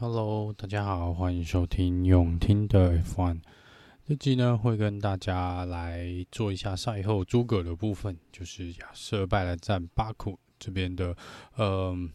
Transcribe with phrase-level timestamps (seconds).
[0.00, 3.38] Hello，大家好，欢迎收听永听的 F1。
[4.08, 11.14] 这期呢会跟大家来做一下赛后诸葛的部分，就是亚瑟拜来战巴库这边的，
[11.58, 12.10] 嗯，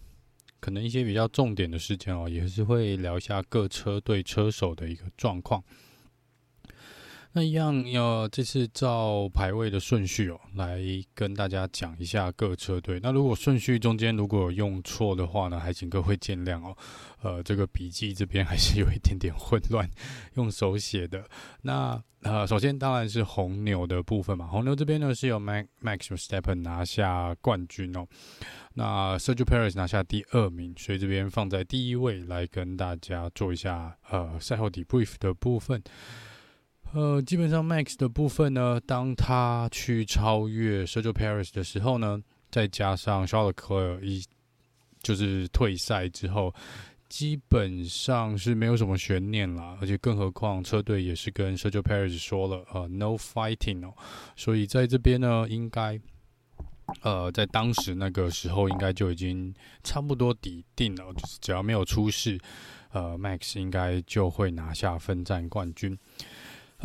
[0.59, 5.63] 可能一些比较重点的事件哦，也是会聊一下各车队车手的一个状况。
[7.37, 10.79] 那一样要这次照排位的顺序哦，来
[11.13, 12.97] 跟大家讲一下各车队。
[13.03, 16.73] 那如果顺序中间如果用错的话呢，还请各位见谅哦。
[17.21, 19.89] 呃，这个笔记这边还是有一点点混乱，
[20.35, 21.25] 用手写的。
[21.63, 24.47] 那呃，首先当然是红牛的部分嘛。
[24.47, 28.07] 红牛这边呢是由 Max Max Verstappen 拿下冠军哦。
[28.75, 35.83] 那 Sergio Perez 拿下第二名，所以这边放在第一位来跟大家做一下呃赛后 debrief 的部分。
[36.93, 44.23] 呃，基本上 Max 的部分呢，当他去超越 Sergio Paris 的时候呢，再加上 Charles c l e r 一
[45.01, 46.55] 就是退赛之后，
[47.09, 49.77] 基本上是没有什么悬念啦。
[49.81, 53.93] 而且更何况车队也是跟 Sergio Paris 说了，呃，no fighting 哦，
[54.37, 55.99] 所以在这边呢，应该
[57.01, 62.39] 呃，在当时那个时候应该就已经差不多底定了，就是只要没有出事，
[62.91, 65.97] 呃，Max 应该就会拿下分站冠军。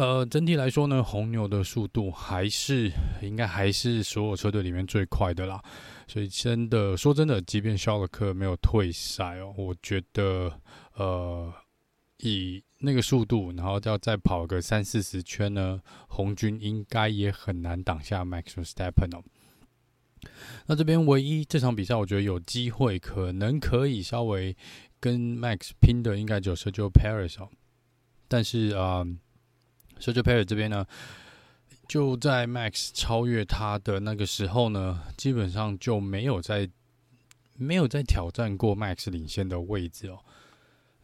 [0.01, 5.63] 呃，整体来说呢，红牛的速度还是应该还是所有车队里面最快的啦。
[6.09, 10.51] 所以真的说真的，即便肖尔克没有退赛哦，我觉得
[10.95, 11.53] 呃，
[12.21, 19.23] 以那个速度，然后要再跑个三四十圈呢，红军应该也很难挡下 Max Verstappen 哦。
[20.65, 24.57] 那这边唯一这场比赛，我觉得有机会可能可以稍微
[24.99, 27.51] 跟 Max 拼的，应该就是就 Paris 哦。
[28.29, 29.07] 但是啊。
[30.01, 30.87] Sergio Perez 这边呢，
[31.87, 36.69] 就在 Max 超越他的那个时候呢，基本上就没有在
[37.57, 40.19] 没有再挑战过 Max 领先的位置哦。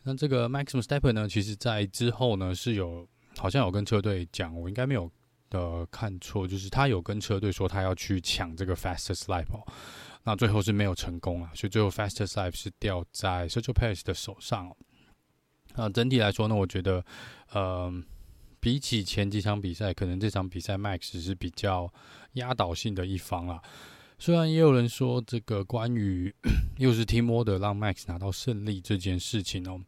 [0.04, 5.10] 那这个 Max Verstappen 呢，其实在之后呢是有好像有跟车队讲，我应该没有
[5.50, 9.66] 的看错，就是他有跟车队说他要去抢这个 Fastest Lap 哦。
[10.24, 14.76] 那最后是没有成功啊，所以最后 Fastest Lap 是掉在 Sergio Perez 的手上哦。
[15.74, 17.04] 那整体来说呢，我觉得，
[17.52, 18.04] 嗯、呃。
[18.66, 21.88] 比起前几场比赛，可能这场比赛 Max 是比较
[22.32, 23.62] 压倒性的一方啦。
[24.18, 26.34] 虽然也有人说这个关于
[26.76, 29.80] 又是 Team Order 让 Max 拿到胜利这件事情哦，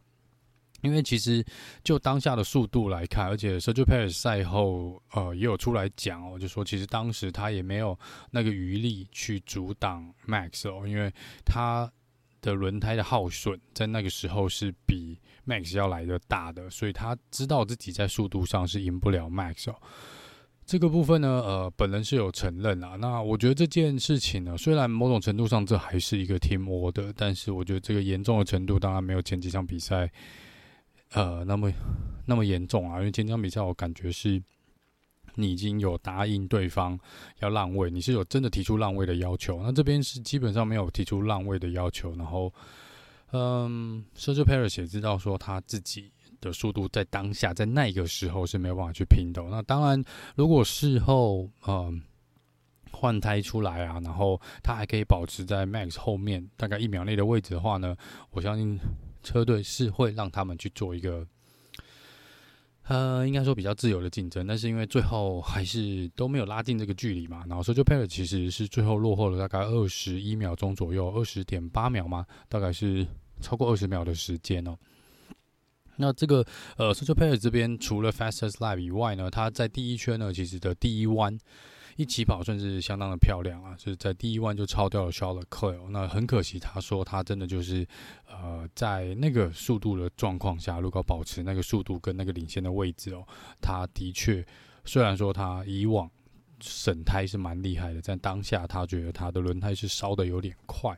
[0.83, 1.45] 因为其实
[1.83, 7.99] 就当下的速度来看，而且 Sergio Perez 赛后呃也有出来讲哦，就说其实当时他也没有
[8.31, 11.13] 那个余力去阻挡 Max 哦，因为
[11.45, 11.93] 他
[12.49, 19.77] 的轮胎的耗损在那个时候是比 Max 要来的大的，所以他知道自己在速度上是赢不了 Max 哦。
[20.65, 22.97] 这个部分呢，呃，本人是有承认啊。
[22.97, 30.11] 那我觉得这件事情呢，虽然某种程度上这还是一个 Team Order，但是我觉得这个严重的程度当然没有前几场比赛，
[31.13, 31.73] 呃，那么
[32.27, 32.99] 那么严重啊。
[32.99, 34.43] 因为前几场比赛我感觉是，
[35.39, 36.99] 你已经有答应对方
[37.39, 39.63] 要让位，你是有真的提出让位的要求。
[39.63, 42.53] 那这边是基本上没有提出让位的要求，然后。
[43.31, 46.11] 嗯，Sergio Perez 也知道说他自己
[46.41, 49.43] 的速度在当下在那个时候是没有办法去拼的。
[49.51, 50.03] 那当然，
[50.35, 52.01] 如果事后嗯
[52.91, 57.95] 换胎出来啊，然后他还可以保持在 Max 后面大概一秒内的位置的话呢，
[58.31, 58.81] 我相信
[59.23, 61.27] 车队是会让他们去做一个
[62.89, 64.47] 呃，应该说比较自由的竞争。
[64.47, 73.07] 但是因为最后还是都没有拉近这个距离嘛，然后 Sergio Pere 其实是最后落后了大概二十一秒钟左右，二十点八秒嘛，大概是。
[73.41, 74.77] 超过二十秒的时间哦。
[75.95, 76.45] 那这个
[76.77, 81.39] 呃，Sergio Pere 这边除了 Fastest Lap 以外呢，他在第一圈呢，其实的第一弯
[81.99, 85.91] 一起跑算是相当的漂亮啊，是在第一弯就超掉了 Charles Leclerc。
[85.91, 87.85] 那很可惜，他说他真的就是
[88.31, 93.27] 呃，在那个速度的状况下，如果保持那个速度跟那个领先的位置哦，
[93.61, 94.47] 他的确
[94.85, 96.09] 虽然说他以往
[96.61, 100.97] 省胎是蛮厉害的，但当下他觉得他的轮胎是烧的有点快。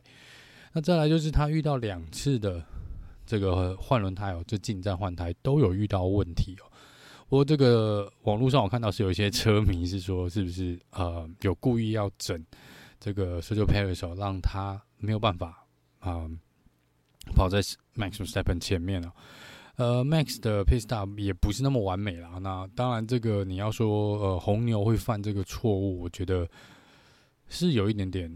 [0.71, 2.63] 那再来就是他遇到两次的
[3.25, 6.70] 这个换轮胎哦，就进站换胎都有遇到问题哦。
[7.31, 12.45] 不过这个网络上我看到是有一些车迷是说，是不是呃有故意要整
[12.99, 15.65] 这个 Sergio Perez，让他没有办法
[15.99, 16.29] 啊、
[17.33, 17.61] 跑在
[17.95, 19.11] Max s t e p p e n 前面哦。
[19.77, 22.37] 呃，Max 的 Pit Stop 也不是那么完美啦。
[22.41, 26.45] 那当然，这个你要说呃红牛会犯这个错误，我觉得
[27.47, 28.29] 是有一点点。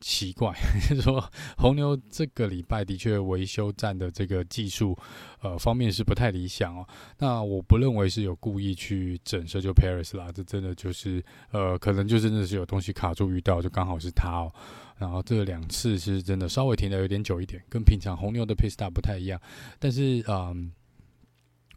[0.00, 0.52] 奇怪，
[0.88, 1.22] 就是说
[1.56, 4.96] 红牛这个礼拜的确维修站的这个技术
[5.40, 6.86] 呃方面是不太理想哦。
[7.18, 14.52] 那我不认为是有故意去整 Sergio Perez 啦，这真的就是呃可能就真的是有东西卡住遇到，就刚好是他哦。
[14.98, 19.40] 然后这两次是真的稍微停的有点久一点，跟平常红牛的 Pista 不太一样。
[19.78, 20.72] 但是嗯，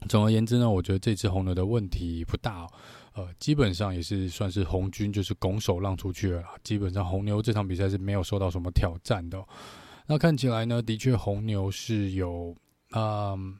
[0.09, 2.71] 总而言之呢，我觉得这次红牛的问题不大哦。
[3.13, 6.43] 呃，基本上也是算是红军就是拱手让出去了。
[6.63, 9.43] 基本上红牛这场比赛是没有受到什么挑战的。
[10.07, 12.55] 那看起来呢，的确红牛是有
[12.91, 13.57] 嗯。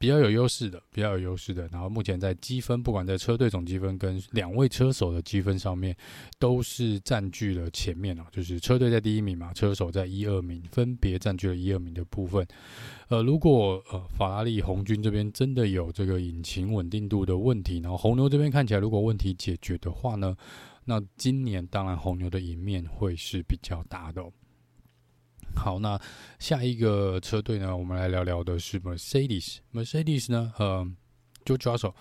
[0.00, 1.68] 比较有优势的，比较有优势的。
[1.68, 5.94] 然后目前在积分，不管在车队总积分跟两位车手的积分上面，
[6.38, 8.26] 都是占据了前面啊。
[8.32, 12.46] 就是车队在第一名嘛，车手在一二名，分别占据了一二名的部分。
[13.08, 20.34] 呃，如果呃法拉利红军这边真的有这个引擎稳定度的问题，然后红牛这边看起来如果问题解决的话呢，
[20.86, 24.24] 那今年当然红牛的赢面会是比较大的。
[25.54, 26.00] 好，那
[26.38, 27.76] 下一个车队呢？
[27.76, 29.58] 我们来聊聊的是 Mercedes。
[29.72, 30.86] Mercedes 呢，呃
[31.44, 31.94] 就抓手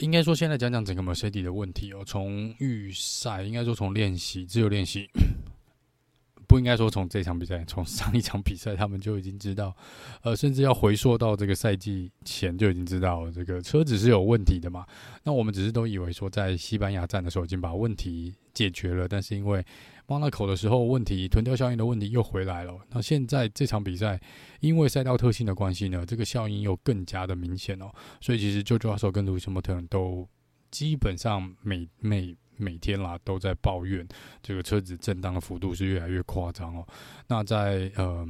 [0.00, 2.02] 应该说现在讲讲整个 Mercedes 的问题哦。
[2.04, 5.08] 从预赛，应该说从练习，自由练习。
[6.48, 9.74] 不应该说从这场比赛，从上一场比赛他们就已经知道，
[10.22, 14.86] 呃，甚至要回溯到这个赛季前就已经知道这个车子是有问题的嘛。
[15.24, 19.64] 那我们只是都以为说在西班牙站的时候已经把问题解决了，但是因为
[20.06, 22.78] 莫纳科的时候问题臀调效应的问题又回来了。
[22.90, 24.20] 那现在这场比赛
[24.60, 27.90] 因为赛道特性的关系呢，这个效应又更加的明显哦。
[28.20, 30.28] 所以其实 George Russell 跟 Lewis Hamilton 都
[30.70, 32.36] 基本上每每。
[32.58, 34.08] 每天啦都在抱怨
[34.42, 36.88] 这个车子震荡的幅度是越来越夸张哦。
[37.26, 38.26] 那在呃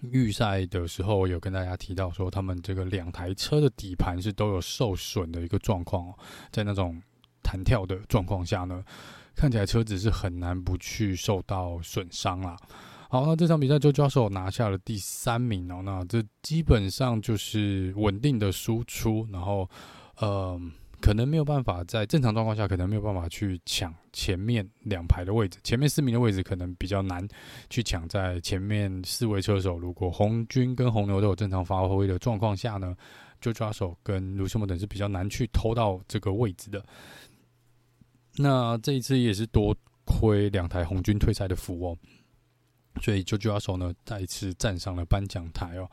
[0.00, 6.18] 预赛的时候，有跟大家提到说，他们这个两台车的底盘是都有受损的一个状况哦。
[6.50, 7.00] 在那种
[7.40, 8.84] 弹跳的状况下呢，
[9.38, 12.56] 看起来车子是很难不去受到损伤啦。
[13.08, 15.80] 好，那这场比赛就抓手拿下了第三名哦。
[15.84, 19.70] 那这基本上就是稳定的输出，然后
[20.16, 20.60] 呃。
[21.00, 25.56] 可能没有办法在正常状况下，可能没有办法去抢前面两排的位置。
[25.62, 27.24] 前面四名的位置可能比较难
[27.70, 32.96] 去抢，在前面四位车手，如果红军跟红牛都有正常发挥的状况下呢，
[33.40, 36.84] 就抓手跟卢西莫等是比较难去偷到这个位置的。
[38.38, 41.98] 那这一次也是多亏两台红军退赛的福哦，
[43.02, 45.90] 所以就抓手呢再次站上了颁奖台哦。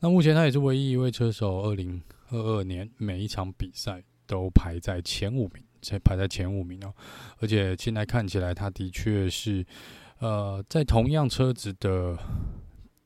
[0.00, 4.02] 那目前他也是唯一一位车手，二零二二年每一场比赛。
[4.28, 6.92] 都排在前五名，才排在前五名哦。
[7.38, 9.64] 而且现在看起来，他的确是，
[10.18, 12.18] 呃，在同样车子的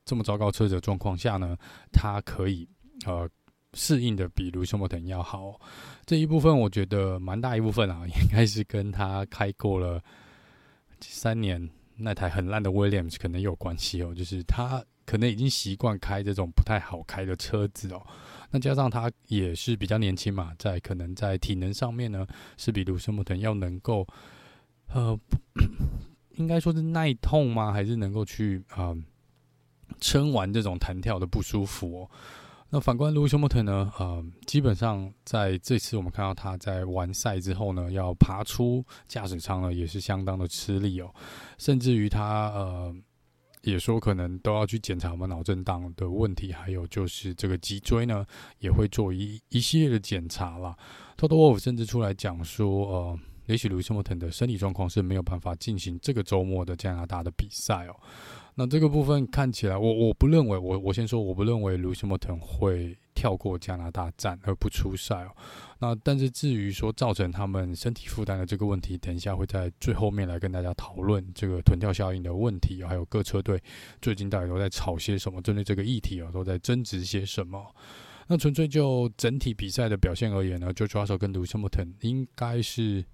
[0.03, 1.55] 这么糟糕车子的状况下呢，
[1.93, 2.67] 他可以
[3.05, 3.29] 呃
[3.75, 5.61] 适应的比卢西莫腾要好。
[6.05, 10.03] 这一部分我觉得蛮大一部分啊， 应该是跟他开过了
[11.01, 18.05] 三年那台很烂的 Williams 可能有关系哦，就是他可能已经习惯开这种不太好开的车子哦。
[18.51, 22.27] 那加上他也是比较年轻嘛，在可能在体能上面呢，
[22.57, 24.07] 是比卢森堡腾要能够，
[24.93, 25.17] 呃，
[26.37, 27.73] 应该说是耐痛吗？
[27.73, 28.93] 还是能够去啊
[30.01, 32.11] 撑完这种弹跳的不舒服哦？
[32.71, 41.13] 那反观卢森堡腾呢，呃，基本上在这次我们看到他在完赛之后呢，要爬出驾驶舱呢，也是相当的吃力哦，
[41.59, 42.95] 甚至于他呃。
[43.63, 48.25] 也说可能都要去检查我们脑震荡的问题，还有就是这个脊椎呢，
[48.59, 50.75] 也会做一一系列的检查啦。
[51.19, 53.19] Toto Wolff 甚至出来讲说，呃，
[53.49, 57.95] 也许 Lewis Hamilton 的身体状况是没有办法进行这个周末的加拿大的比赛哦。
[58.61, 65.35] 那这个部分看起来，我我不认为，我我先说，我不认为 Lewis Hamilton 会跳过加拿大站而不出赛哦。
[65.79, 73.59] 那但是至于说造成他们身体负担的这个问题，等一下会在最后面来跟大家讨论这个臀跳效应的问题，还有各车队
[74.03, 77.65] 最近到底都在吵些什么，针对这个议题啊，都在争执些什么。
[78.27, 83.07] 那纯粹就整体比赛的表现而言呢，George Russell 跟 Lewis Hamilton 应该是。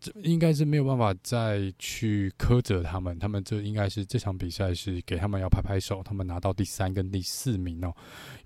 [0.00, 7.94] 这应该是没有办法再去苛责他们，他们这应该是这场比赛是给他们要拍拍手，他们拿到第三跟第四名哦，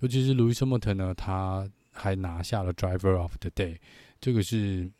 [0.01, 3.77] 尤其是 Lewis Hamilton 呢，他还拿下了 Driver of the Day，
[4.19, 4.91] 这个是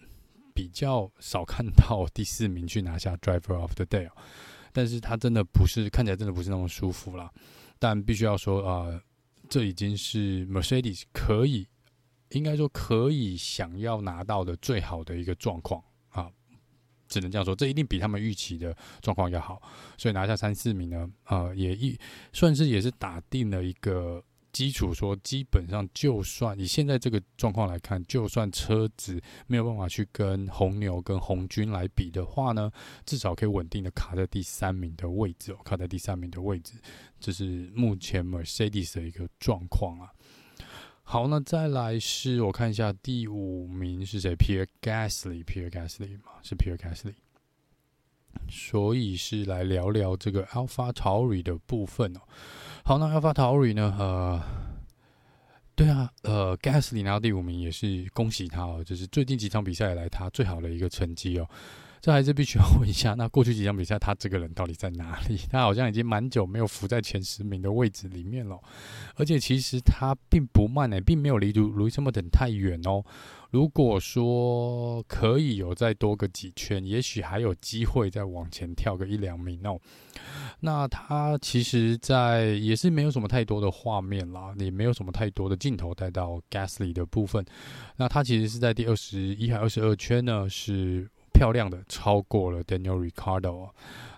[0.54, 4.12] 比较少看到第四名去拿下 Driver of the Day 哦，
[4.72, 7.30] 但是他真的不是看起来真的不是那么舒服啦，
[7.80, 9.02] 但必须要说啊，
[9.50, 11.68] 这已经是 Mercedes 可以
[12.30, 15.84] 应该说可以想要拿到的最好的一个状况。
[17.08, 19.62] 只能这样说，这一定比他们预期的状况要好，
[19.98, 21.98] 所以拿下三四名呢，呃，也一
[22.34, 32.72] 算是也是打定了一个基础说，基本上就算以现在这个状况来看，就算车子没有办法去跟红牛跟红军来比的话呢，
[33.06, 36.74] 至少可以稳定的卡在第三名的位置哦，卡在第三名的位置，
[37.20, 40.10] 这是目前 Mercedes 的一个状况啊。
[41.08, 47.14] 好，那再来是我看一下第五名是谁？Pierre Gasly，Pierre Gasly 嘛，是 Pierre Gasly。
[48.50, 52.22] 所以是来聊聊这个 AlphaTauri 的部分哦。
[52.84, 53.96] 好，那 AlphaTauri 呢？
[54.00, 54.44] 呃，
[55.76, 61.48] 对啊，呃，Gasly 拿到第五名也是恭喜他哦，就是最近几场比赛以来他最好的一个成绩哦。
[62.06, 65.40] 这还是必须要问一下，那过去几场比赛，他这个人到底在哪里？
[65.50, 68.60] 他好像已经蛮久没有浮在前十名的位置里面了。
[69.16, 73.04] 而且其实他并不慢呢，并没有离卢卢易斯·汉密尔顿太远哦。
[73.50, 79.82] 如果说可以有再多个几圈，也许还有机会再往前跳个一两名哦。
[80.60, 87.44] 那他其实，在也是没有什么太多的画面啦，也没有什么太多的镜头带到 Gasly 的部分。
[87.96, 91.10] 那他其实是在第二十一还二十二圈呢，是。
[91.36, 93.70] 漂亮的超过了 Daniel Ricardo，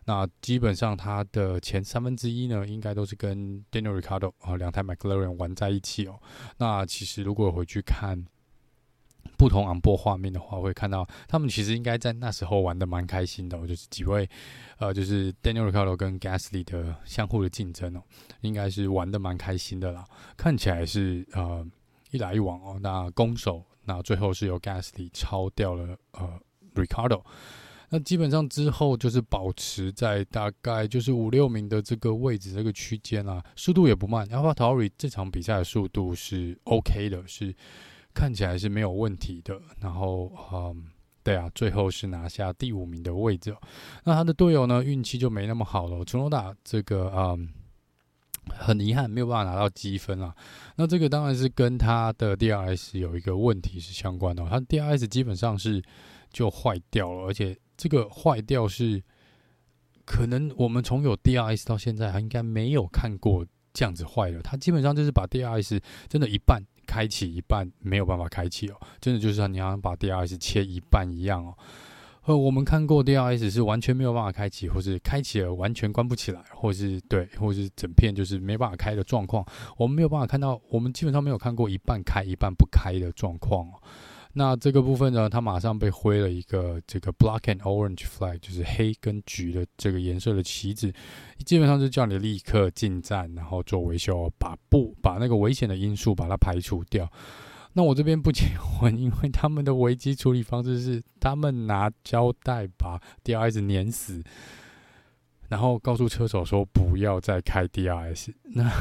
[0.05, 6.19] 那基本上他的前三分之一呢，应该都是跟 Daniel Ricardo 啊两台 McLaren 玩在一起哦。
[6.57, 8.23] 那其实如果回去看
[9.35, 14.29] 不同昂波画面的话，会看到他们其实应该在那时候玩的蛮开心的，就是几位
[14.77, 18.03] 呃，就是 Daniel Ricardo 跟 Gasly 的相互的竞争哦，
[18.41, 20.05] 应该是玩的蛮开心的啦。
[20.37, 21.65] 看起来是呃
[22.11, 26.39] 一来一往哦，那攻守那最后是由 Gasly 超掉了呃。
[26.83, 27.23] Ricardo，
[27.89, 34.27] 那基本上之后就是保持在大概就是五六名的这个位置这个区间啦，速度也不慢。
[34.27, 37.55] a l p h a t a r i 这场比赛的速度是 OK 的，是
[38.13, 39.57] 看起来是没有问题的。
[39.79, 40.83] 然后，嗯，
[41.23, 43.55] 对啊，最后是拿下第五名的位置。
[44.03, 46.03] 那他的队友呢，运气就没那么好了。
[46.03, 47.47] 从头打这个，嗯，
[48.49, 50.35] 很遗憾没有办法拿到积分啊。
[50.75, 54.45] 那这个当然是跟他的 DRS 有一个问题是相关的。
[54.49, 55.81] 他 DRS 基本上是。
[56.31, 59.03] 就坏掉了，而且这个坏掉是
[60.05, 64.41] 可能我们从有 DRS 到现在还应该没有看过这样子坏的。
[64.41, 71.57] 它基本上就是把 DRS 真的一半开启，一半没有办法开启哦，真的就是像你好像把 DRS 切一半一样哦。
[72.23, 79.45] 呃，我们看过 DRS 是完全没有办法开启，或是开启了完全关不起来，或是对，或是整片就是没办法开的状况。
[79.77, 83.81] 我们没有办法看到，我们基本上没有看过一半开一半不开的状况哦。
[84.37, 90.93] 那这个部分呢，它马上被挥了一个这个 black and orange flag，就是黑跟橘的这个颜色的旗子，
[91.43, 97.11] 基本上就叫你立刻进站，然后做维修，把不把那个危险的因素把它排除掉。
[97.73, 104.23] 那我这边不结婚，因为他们的危机处理方式是他们拿胶带把 DRS 粘死，
[105.49, 108.31] 然后告诉车手说不要再开 DRS。
[108.43, 108.71] 那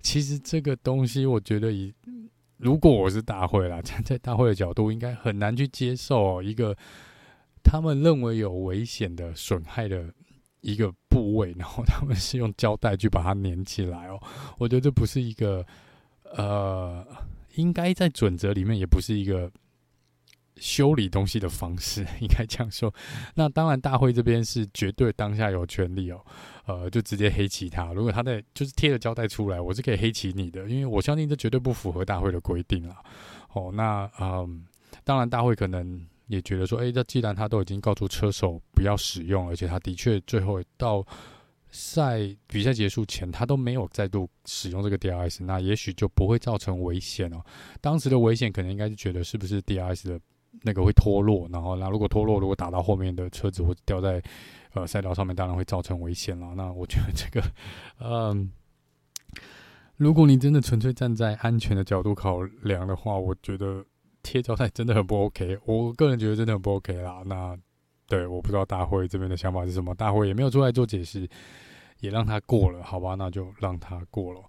[0.00, 1.92] 其实这个东西，我觉得以
[2.58, 6.76] 如果我是大会啦， 站在大会的角度，应该很难去接受一个
[7.62, 10.12] 他们认为有危险的损害的
[10.60, 14.20] 一个部位，然后他们是用胶带去把它粘起来哦。
[14.58, 15.64] 我觉得这不是一个
[16.36, 17.06] 呃，
[17.54, 19.50] 应该在准则里面也不是一个。
[20.58, 22.92] 修理东西的方式 应该这样说，
[23.34, 26.20] 那当然大会这边是绝对当下有权利哦，
[26.64, 27.92] 呃，就直接黑骑他。
[27.92, 32.96] 如果他在就是贴了胶带出来，我是可以黑起你的，因为我相信这绝对不符合大会的规定啦。
[33.52, 34.64] 哦，那嗯，
[35.04, 41.06] 当然大会可能也觉得说，诶，这既然他都已经告诉车手不要使用，而且他的确最后到
[41.70, 47.42] 赛比赛结束前他都没有再度使用这个 DRS，那也许就不会造成危险哦。
[47.80, 50.18] 当时的危险可能应该是觉得是不是 DRS 的。
[50.66, 54.20] 那个会脱落，然后那如果脱落，如果打到后面的车子或掉在
[54.74, 56.52] 呃赛道上面，当然会造成危险了。
[56.56, 57.40] 那我觉得这个，
[58.04, 58.50] 嗯，
[59.96, 63.84] 如果你真的纯粹站在安全的角度考量的话，我觉得
[64.24, 65.56] 贴胶带真的很不 OK。
[65.64, 67.22] 我个人觉得真的很不 OK 啦。
[67.24, 67.56] 那
[68.08, 71.28] 对，我不知道大会这边的想法是什么，大会也没有出来做解释，
[72.00, 73.14] 也让他过了，好吧？
[73.14, 74.40] 那就让他过了。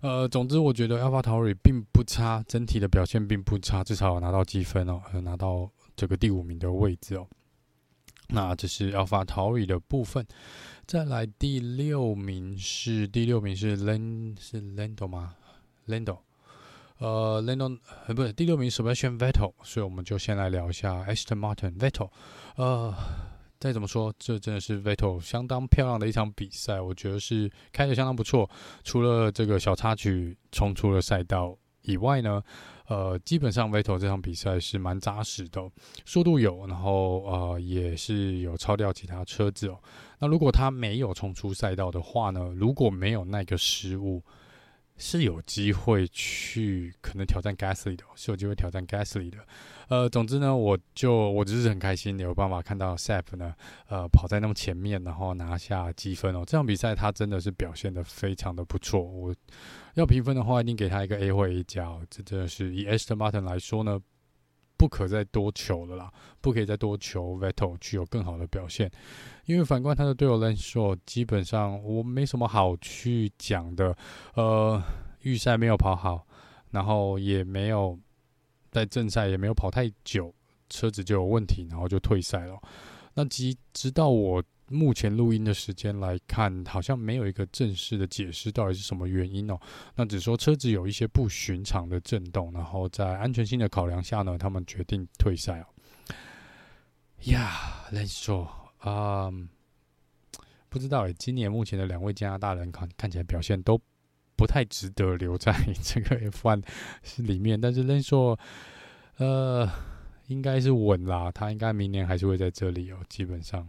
[0.00, 7.26] 呃，总之我觉得 AlphaTauri 并不差，整体的表现并不差，至少有拿到积分哦，拿到这个第五名的位置哦。
[8.28, 10.26] 那这是 AlphaTauri 的部分，
[10.86, 15.34] 再来第六名是第六名是 Lend 是 Lando 吗
[15.86, 16.18] ？Lando，
[16.98, 22.10] 呃，Lando 呃不是第六名 Sebastian Vettel，所以我们就先来聊一下 Aston Martin Vettel，
[22.56, 22.94] 呃。
[23.64, 28.46] 再怎么说，这真的是 Vettel 相当漂亮的一场比赛，我觉得是开得相当不错。
[28.82, 32.42] 除了这个小插曲冲出了赛道以外呢，
[32.88, 35.62] 呃，基本上 Vettel 这场比赛是蛮扎实的，
[36.04, 39.80] 速度有，然后呃也是有超掉其他车子哦。
[40.18, 44.22] 那如果他没有冲出赛道的话呢，如果没有那个失误，
[44.96, 49.38] 是有机会去可能挑战 Gasly 的，是有机会挑战 Gasly 的。
[49.88, 53.54] 呃，总之呢，我就我只是很开心有办法看到 s e p 呢，
[53.88, 56.42] 呃，跑在那么前面，然后拿下积分哦。
[56.46, 59.02] 这场比赛他真的是表现的非常的不错。
[59.02, 59.34] 我
[59.94, 61.90] 要评分的话，一定给他一个 A 或 A 加。
[62.08, 64.00] 这真的是以 Aston Martin 来说呢，
[64.76, 68.90] 不可再多求了啦，不可以再多求 Vettel 具有更好的表现。
[69.46, 73.96] 因为反观他的队友 Lando，基本上我没什么好去讲的。
[74.34, 74.82] 呃，
[75.22, 76.26] 预赛没有跑好，
[76.70, 77.98] 然后也没有。
[78.70, 80.34] 在正赛也没有跑太久，
[80.68, 82.60] 车子就有问题，然后就退赛了。
[83.14, 89.58] 那直直到我目前录音的时间来看，好像没有一个正式的解释，到底是什么原因哦。
[89.94, 95.66] 那只说车子有一些不寻常的震动，然后在安全性的考量下呢，他们决定退赛哦。
[97.24, 99.30] 呀来说啊，
[100.68, 103.80] 不知道诶，今年目前的两位加拿大人看看起来表现都。
[104.36, 106.60] 不太值得留在这个 F1
[107.18, 108.36] 里面，但是 Lando
[109.18, 109.70] 呃，
[110.26, 112.98] 应该是稳啦，他应该明年还是会在这里哦。
[113.08, 113.68] 基本上，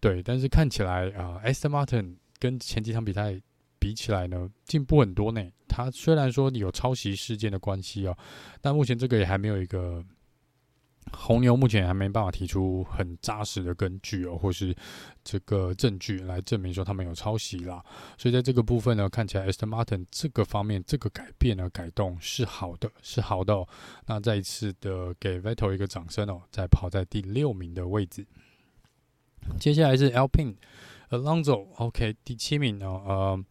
[0.00, 3.40] 对，但是看起来啊、呃、Aston Martin 跟前几场比赛
[3.78, 5.42] 比起来呢，进步很多呢。
[5.68, 8.16] 他虽然说有抄袭事件的关系哦，
[8.60, 10.04] 但目前这个也还没有一个。
[11.12, 14.74] 红牛目前还没办法提出很扎实的根据哦，或是
[15.22, 17.80] 这个证据来证明说他们有抄袭啦。
[18.18, 23.64] 所以在这个部分呢，看起来 Aston Martin 这个方面这个改变呢，改动是好的，是好的。
[24.06, 28.26] 那再一次的给 Vettel 一个掌声哦，在跑在第六名的位置。
[29.58, 30.54] 接下来是 Alpine
[31.10, 33.44] Alonso，OK，第七名哦，呃，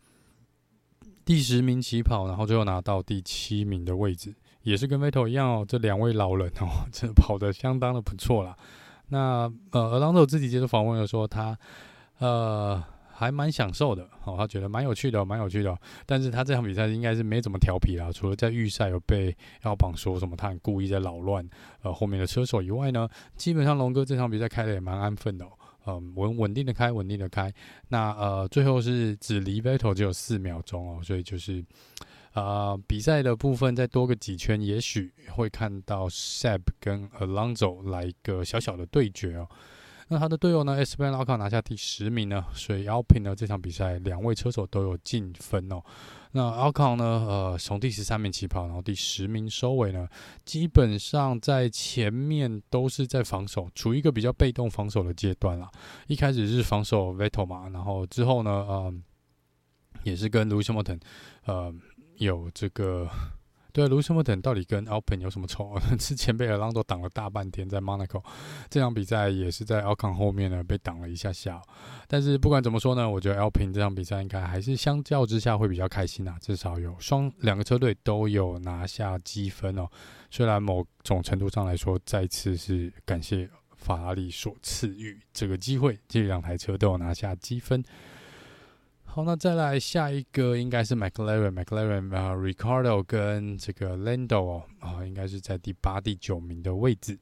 [1.23, 4.35] 第十名起跑，然后最后拿到第七名的位置。
[4.63, 8.57] 也是跟 Vettel 一样哦，这两位老人哦， 真的跑得相当的不错啦。
[9.09, 11.55] 那呃，Alonso 自己接受访问的说，他
[12.17, 12.83] 呃
[13.13, 15.77] 还蛮享受的哦，他觉得蛮有趣的，蛮有趣的。
[16.07, 21.47] 但是他这场比赛应该是没怎么调皮啦，除了在预赛有被要绑说什么他很故意在扰乱
[21.83, 25.49] 呃后面的车手以外呢，基本上龙哥这场比赛开得也蛮安分的哦，
[25.85, 27.53] 嗯，稳稳定的开，稳定的开。
[27.89, 31.63] 那呃，最后是只离 battle 只有四秒钟哦，所以就是。
[32.35, 39.47] 啊、呃，比赛的部分再多个几圈，也许会看到 Seb 跟 Alonso 来一个小小的对决哦。
[40.09, 45.81] 那他的队友呢，Esteban Ocon 拿下第十名呢，所以 Alpin 呢这场比赛两位车手都有进分哦。
[46.35, 50.07] 那 Alcon 呢，呃，从第十三名起跑，然后第十名收尾呢，
[50.43, 55.71] 基本上在前面都是在防守，处于一个比较被动防守的阶段啦。
[56.07, 58.93] 一开始是防守 Vettel 嘛，然后之后呢，呃，
[60.03, 60.99] 也是跟 Lewis Hamilton，
[61.45, 61.73] 呃。
[62.17, 63.09] 有这个，
[63.75, 65.77] 对，Lewis Hamilton 到底跟 Alpine 有什么仇？
[65.99, 68.23] 之前被 Alonso 挡了大半天，在 Monaco
[68.69, 71.61] 这场比赛也是在 Alcon 后面呢被挡了一下下。
[72.07, 79.85] 但是不管怎么说呢，我觉得 Alpine 这场比赛应该还是相较之下会比较开心啊，至少有双两个车队都有拿下积分哦。
[80.31, 87.83] 虽然某种程度上来说，再次是感谢法拉利所赐予这个机会，这两台车都有拿下积分。
[89.15, 97.17] 好，那再来下一个应该是 McLaren，McLaren 啊，Ricardo 跟这个 Lando 哦，啊，应该是在第八、第九名的位置。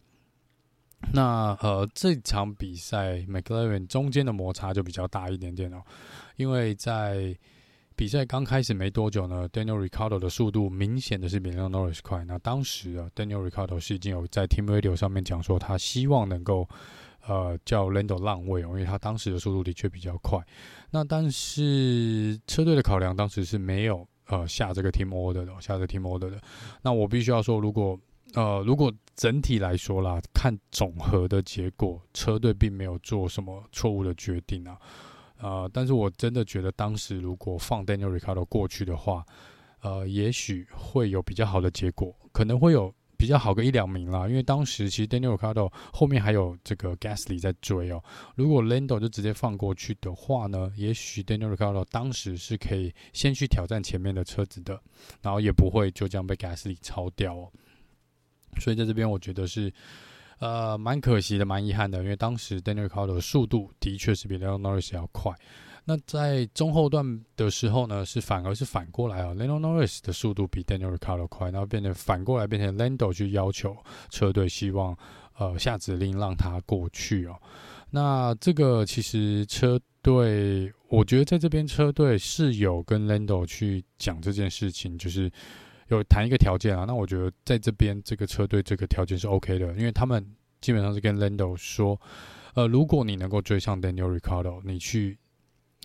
[1.14, 5.84] 那呃，这场比赛 McLaren 中间的摩擦就比较大一点点哦，
[6.36, 7.38] 因为在
[7.96, 12.26] 比赛刚开始没多久呢，Daniel Ricardo 的速度明显的是比 Lando Norris 快。
[12.26, 16.68] 那当时啊，Daniel Ricardo 是已经有在 Team Radio 上面讲说，他希望能够。
[17.26, 20.40] 呃，叫 Lando 浪位哦，因为他当时的速度的确比较快。
[20.92, 26.42] 那但是车队的考量当时是没有呃下这个 team order 的，下这个 team order 的。
[26.82, 27.98] 那我必须要说，如果
[28.34, 34.78] 呃如果整体来说啦，看总和的结果，车队并没有做什么错误的决定啊。
[35.38, 39.26] 呃，但是我真的觉得当时如果放 Daniel Ricciardo 过去的话，
[39.82, 42.94] 呃，也许会有比较好的结果，可能会有。
[43.24, 48.04] 比较好个一两名啦，因为当时其实 Daniel Ricardo 后面还有这个 Gasly 在追哦。
[48.36, 54.78] 如果 Lando 就直接放过去的话呢，也许 Daniel Ricardo 当时是可以先去挑战前面的车子的，
[55.22, 57.50] 然后也不会就这样被 Gasly 超掉哦。
[58.60, 59.72] 所以在这边我觉得是
[60.40, 65.34] 呃蛮可惜的，蛮遗憾的，因为当时 Daniel Ricardo 的速度的确是比 Lando Norris 要快。
[65.86, 73.76] 那在中后段的时候呢，是反而是反过来啊，Lando Norris 的速度比 Daniel r i c a r d o 快，然后变成反过来变成 Lando 去要求
[74.10, 74.98] 车队希望
[75.38, 77.36] 呃下指令让他过去哦。
[77.90, 85.30] 那这个其实车队，我觉得在这边车队是有跟 Lando 去讲这件事情，就是
[85.90, 86.86] 有谈一个条件啊。
[86.88, 90.26] 那我觉得在这边这个车队这个条件是 OK 的，因为他们
[90.62, 92.00] 基本上是跟 Lando 说，
[92.54, 95.18] 呃，如果你能够追上 Daniel r i c a r d o 你去。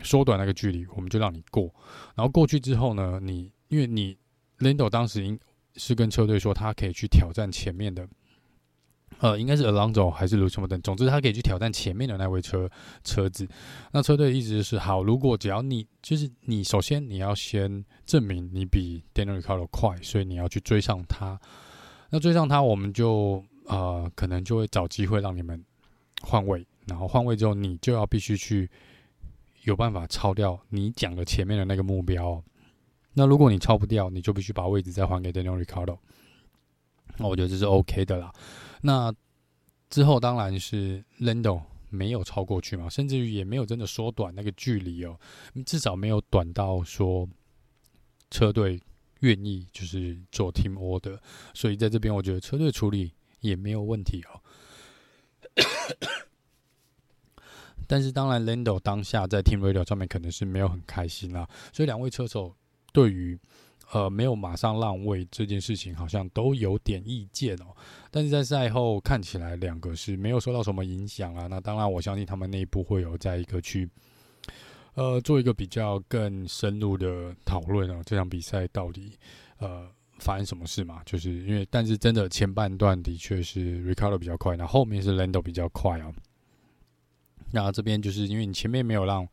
[0.02, 1.72] 缩短那个距离，我们就让你过。
[2.14, 4.16] 然后过去之后呢，你因为你
[4.58, 5.38] Lando 当时应
[5.76, 8.08] 是跟车队说，他可以去挑战前面的。
[9.20, 12.70] 呃，应该是 Alonso 还是卢什么等，总之他可以去挑战前面的那位车
[13.02, 13.48] 车子。
[13.90, 21.40] 那车队一直是，好，如果只要你就是你，首先你要先证明你比 Daniel r i c a r d o 快，所以你要去追上他。
[22.10, 25.64] 那追上他，我们就呃可能就会找机会让你们
[26.20, 28.70] 换位，然后换位之后，你就要必须去
[29.68, 32.42] 有办法超掉你讲的前面的那个目标。
[33.12, 35.98] 那如果你超不掉，你就必须把位置再还给 Daniel Ricardo。
[37.16, 38.32] 那我觉得这是 OK 的啦。
[38.80, 39.12] 那
[39.90, 45.18] 之后当然是 Lando 没有超过去嘛，甚至于也没有真的缩短那个距离哦，
[45.66, 47.28] 至少没有短到说
[48.30, 48.80] 车队
[49.20, 51.18] 愿意就是做 team order，
[51.54, 54.40] 所以在这边我觉得车队处理也没有问题哦。
[57.88, 62.54] 但是当然 Lando 当下在 team radio 上面可能是没有很开心啦，所以两位车手
[62.92, 63.36] 对于。
[63.90, 67.74] 呃，没有马上让位这件事情，好像都有点意见哦。
[68.10, 71.46] 但是在赛后看起来，两个是没有受到什么影响啊。
[71.46, 73.88] 那当然，我相信他们内部会有在一个去，
[74.92, 78.02] 呃，做一个比较更深入的讨论哦。
[78.04, 79.12] 这场比赛到底
[79.56, 81.00] 呃发生什么事嘛？
[81.06, 86.12] 就是因为，但是真的前半段的确是 Ricciardo 比较快，那后面是 Lando 比较快啊。
[87.52, 89.26] 那这边就是因为你前面没有让。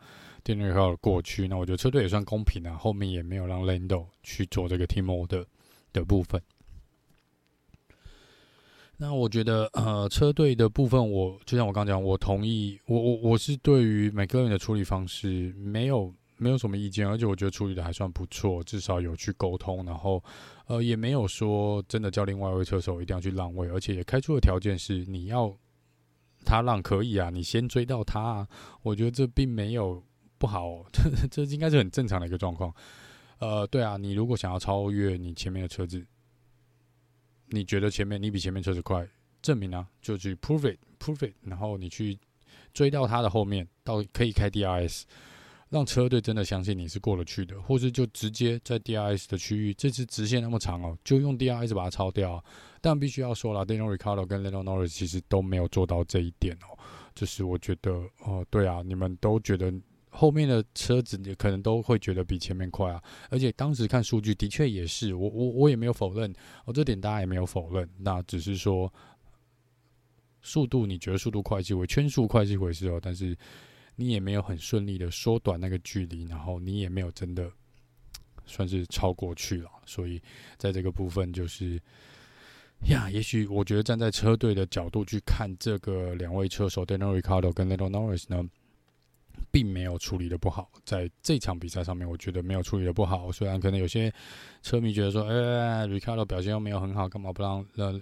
[0.43, 5.43] 电内号过去，那我觉得车队也算公平啊，后面也没有让 Lando 去做这个 team order
[5.91, 6.39] 的部分。
[8.97, 20.23] 那我觉得，呃，车队的部分我，就像我刚讲，我同意，我我我是对于每个人的处理方式没有没有什么意见，而且我觉得处理的还算不错，至少有去沟通，然后
[20.67, 25.51] 呃也没有说真的叫另外一位车手一定要去让位，而且也开出的条件是你要
[26.45, 28.47] 他让可以啊，你先追到他啊，
[28.83, 30.01] 我觉得这并没有。
[30.37, 32.71] 不好， 这这应该是很正常的一个状况。
[33.39, 36.05] 呃，对啊，你如果想要超越你前面的车子，
[37.47, 39.07] 你觉得前面你比前面车子快，
[39.41, 42.19] 证明啊，就去 prove it，prove it，然后你去
[42.73, 45.03] 追到他的后面，到可以开 DRS，
[45.69, 52.43] 让车队真的相信你是过得去的，或是就直接在 DRS 的区域，这次直线那么长哦，就用 DRS 把它超掉。
[52.81, 56.77] 但必须要说了，Daniel Ricciardo 跟 Lando Norris 其实都没有做到这一点哦。
[57.13, 59.73] 就是我觉得，哦、呃，对啊，你们都觉得。
[60.17, 68.89] 后面的车子也可能都会觉得比前面快啊，而且当时看数据的确也是，我我我也没有否认，哦，这点大家也没有否认，那只是说
[70.41, 73.37] 速度，你觉得速度快是一回圈速快是一回事哦，但是
[73.95, 77.51] 你也没有很顺利的缩短那个距离，然后你也没有真的
[78.45, 80.21] 算是超过去了，所以
[80.57, 81.81] 在这个部分就是
[82.89, 88.47] 呀，也许我觉得站在车队的角度去看这个两位车手，Daniel Ricciardo 跟 Lando Norris 呢。
[89.51, 93.31] 并没有处理的不好，在这场比赛上面，我觉得没有处理的不好。
[93.31, 94.13] 虽然可能有些
[94.61, 97.65] 车迷觉得说，哎，Ricciardo 表现又没有很好，干嘛不让？
[97.75, 98.01] 呃，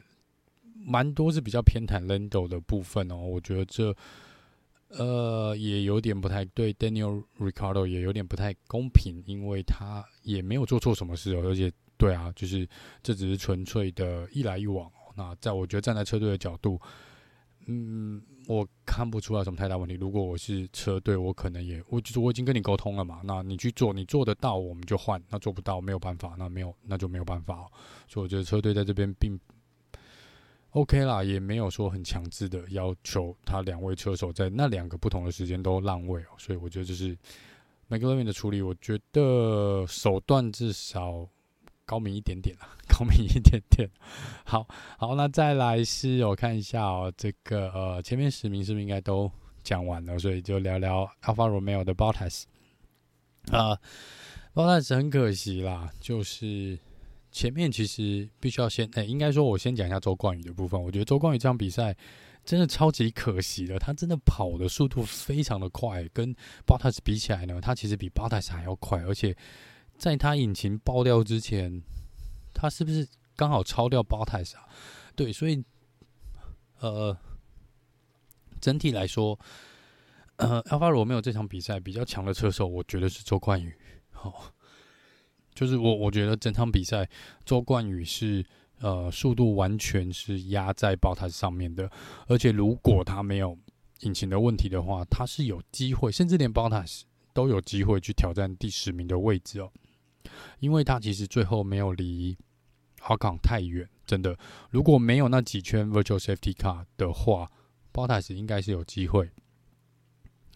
[0.83, 3.17] 蛮多是比较偏袒 Lando 的部分哦。
[3.17, 3.95] 我觉得这
[4.97, 11.41] 呃也有点不太对，Daniel Ricardo 也有点不太公平，因为他也没有做错什么事哦。
[11.45, 12.67] 而且，对啊，就是
[13.01, 14.91] 这只是纯粹的一来一往。
[15.15, 16.79] 那在我觉得站在车队的角度。
[17.65, 19.95] 嗯，我看不出来什么太大问题。
[19.95, 23.21] 如果我是车队，我可能也，我就是我已经跟你沟通了嘛。
[23.23, 27.71] 那你去做，你做得到，我们就换；那做不到，没有办法，那没有，那就没有办法。
[28.05, 29.39] 所以我觉得车队在这边并
[30.73, 36.35] OK 啦，也没有说很强制的要求他两位车手在那两个不同的时间都让位哦。
[36.37, 37.17] 所以我觉得这是
[37.89, 41.27] McLaren 的处理，我觉得手段至少。
[41.85, 43.87] 高明一点点啦， 高明一点点。
[44.45, 44.65] 好
[44.97, 49.29] 好，那再来是我看一下哦，这个呃，前面十名是不是应该都
[49.63, 50.17] 讲完了？
[50.17, 52.43] 所以就聊聊 Alpha Romeo 的 Bottas
[53.51, 53.77] 啊
[54.53, 56.79] ，Bottas 很可惜啦，就是
[57.33, 60.81] 前面其实必须要先，哎、应该说我先讲一下周冠宇的部分。
[60.81, 61.93] 我觉得周冠宇这场比赛
[62.45, 66.33] 真的超级可惜的，他真的跑的速度非常的快，跟
[66.65, 69.35] Bottas 比起来呢，他其实比 Bottas 还要快，而且。
[69.95, 71.81] 在他引擎爆掉之前，
[72.51, 74.67] 他是不是刚好超掉 Bottas 啊？
[75.15, 75.63] 对，所以
[76.79, 77.15] 呃，
[78.59, 79.39] 整体来说，
[80.37, 83.71] 呃，Alfa Romeo 这场比赛比较强的车手，我觉得是周冠宇。
[84.13, 84.33] 哦，
[85.53, 87.07] 就是我我觉得整场比赛
[87.45, 88.45] 周冠宇是
[88.79, 91.89] 呃速度完全是压在爆胎上面的，
[92.27, 93.57] 而且如果他没有
[94.01, 96.83] 引擎的问题的话，他是有机会，甚至连爆胎
[97.33, 99.71] 都有机会去挑战第十名的位置哦。
[100.59, 102.37] 因为他其实最后没有离
[103.01, 104.37] 奥康太远，真的。
[104.69, 107.51] 如果没有那几圈 Virtual Safety Car 的话
[107.91, 109.29] ，Bottas 应该是有机会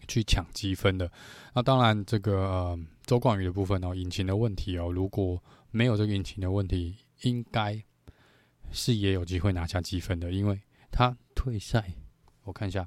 [0.06, 1.10] 去抢积分的。
[1.54, 7.82] 那当然，这个呃周冠宇的部分哦，引擎的问题哦，如果没有这个引擎的问题，应该
[8.70, 11.90] 是也有机会拿下积分的，因为他退赛，
[12.42, 12.86] 我看一下。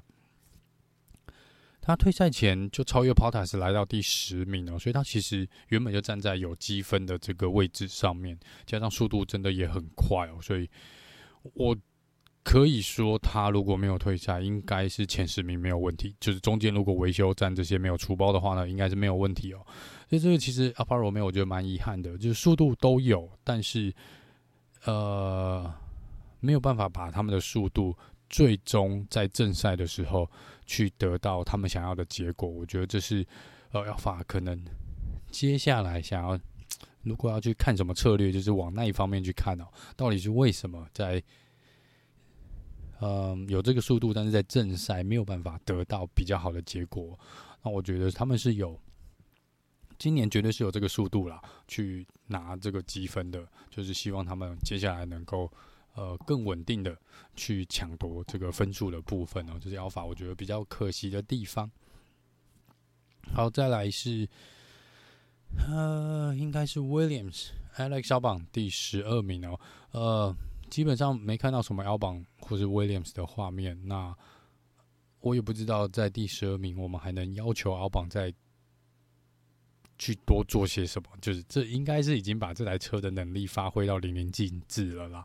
[1.80, 10.70] 他退赛前就超越 Bottas 来到第十名哦，所以他其实原本就站在有积分的这个位置上面，加上速度真的也很快哦，所以
[11.54, 11.76] 我
[12.44, 16.14] 可以说他如果没有退赛，应该是前十名没有问题。
[16.20, 19.64] 就是中间如果维修站这些没有出包的话呢，应该是没有问题哦。
[20.08, 23.94] 所以这个其实 Alfa Romeo 我觉得蛮遗憾的，就是速度都有，但是
[24.84, 25.72] 呃
[26.40, 27.96] 没有办法把他们的速度。
[28.30, 30.26] 最终在正赛的时候
[30.64, 33.22] 去得到他们想要的结果，我觉得这是
[33.72, 34.58] 呃，Alfa 可能
[35.30, 36.40] 接下来想要，
[37.02, 39.66] 如果要去看什么策略，就是往那一方面去看哦。
[39.98, 41.22] 到底是为什么在
[43.02, 47.18] 嗯有这个速度，但是在正赛没有办法得到比较好的结果？
[47.62, 48.78] 那我觉得他们是有
[49.98, 55.50] 今年绝对是有这个速度啦，去拿这个积分的，就是希望他们接下来能够。
[55.94, 56.98] 呃，更稳定的
[57.36, 61.70] 去抢夺这个分数的部分哦，这是 Alpha 我觉得比较可惜的地方。
[63.34, 64.26] 好，再来是，
[65.68, 69.60] 呃，应该是 Williams Alex Albon 第十二名哦。
[69.90, 70.34] 呃，
[70.72, 74.16] 基本上没看到什么 Albon 或是 Williams 的画面，那
[75.20, 78.32] 我也不知道在第十二名我们还能要求 Albon 再
[79.98, 85.22] 去多做些什么，就是这应该是已经把这台车的能力发挥到淋漓尽致了啦。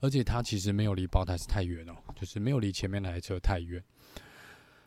[0.00, 3.82] 而且他其实没有离包台是太远哦，就是没有离前面那台车太远，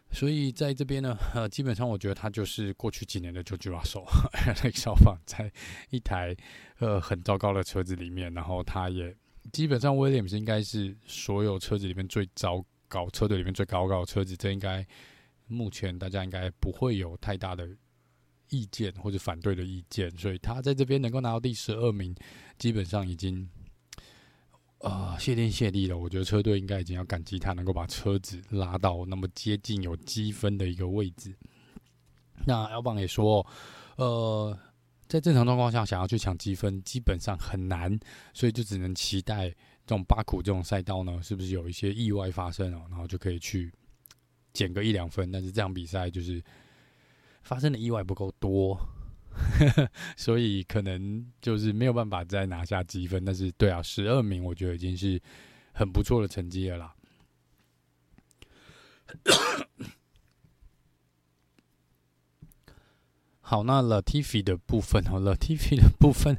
[0.10, 4.06] 所以在这边呢，呃，基本上我觉得他就是过去几年的 George Russell，
[4.46, 5.52] 那个小放在
[5.90, 6.34] 一台
[6.80, 9.14] 呃很糟糕的车子里面，然后他也
[9.52, 14.86] 基本上 Williams 应该是所有车子里面最糟糕车队里面最高高的车子，这应该
[15.48, 17.70] 目前大家应该不会有太大的
[18.50, 22.16] 意见或者反对的意见，所以他在这边能够拿到第十二名，
[22.58, 23.50] 基本上已经。
[24.84, 25.96] 啊、谢天谢地了！
[25.96, 31.36] 我觉得车队应该已经要感激他，能够把车子拉到那么接近有积分的一个位置。
[32.48, 33.46] 那 Albon 也说，
[33.98, 34.58] 呃，
[35.12, 38.00] 在正常状况下想要去抢积分，基本上很难，
[38.34, 43.70] 所以就只能期待这种巴库这种赛道呢，是不是有一些意外发生哦，然后就可以去
[44.54, 45.30] 减个一两分。
[45.30, 46.42] 但是这场比赛就是
[47.44, 48.80] 发生的意外不够多。
[50.16, 55.22] 所以可能就是没有办法再拿下积分，但是对啊，十二名我觉得已经是
[55.74, 56.96] 很不错的成绩了啦。
[63.52, 66.38] 好，那 Latifi 的部分哦， Latifi 的部分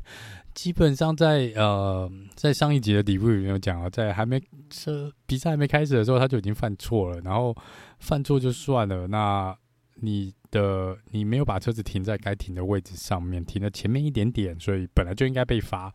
[0.54, 7.54] 基本上在呃在上一集的底部里面有讲了，在还没这比赛还没开始的时候他就已经犯错了，然后
[7.98, 9.54] 犯错就算了，那
[9.96, 10.32] 你。
[10.52, 15.90] 的你没有把车子停在该停的位置上面，停了前面一点点，所以本来就应该被罚。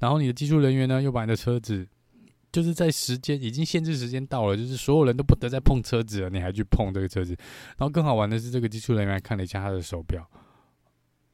[0.00, 1.86] 然后你的技术人员呢，又把你的车子
[2.50, 7.36] 就是在时间已经限制时间到了，就是所有人都不得再碰车子了，你还去碰这个车子。
[7.78, 10.28] 然后更好玩的是，这个技术人员还看了一下他的手表，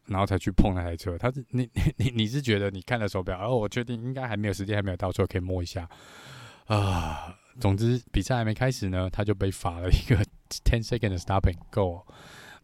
[0.07, 1.17] 然后才去碰那台车。
[1.19, 5.89] 他是你 你你是觉得你看了手表，而我确定应该还没有时间，还没有到，所以可以摸一下
[6.67, 7.37] 啊。
[7.59, 10.17] 总之比赛还没开始呢，他就被罚了一个
[10.65, 12.07] ten second stopping go。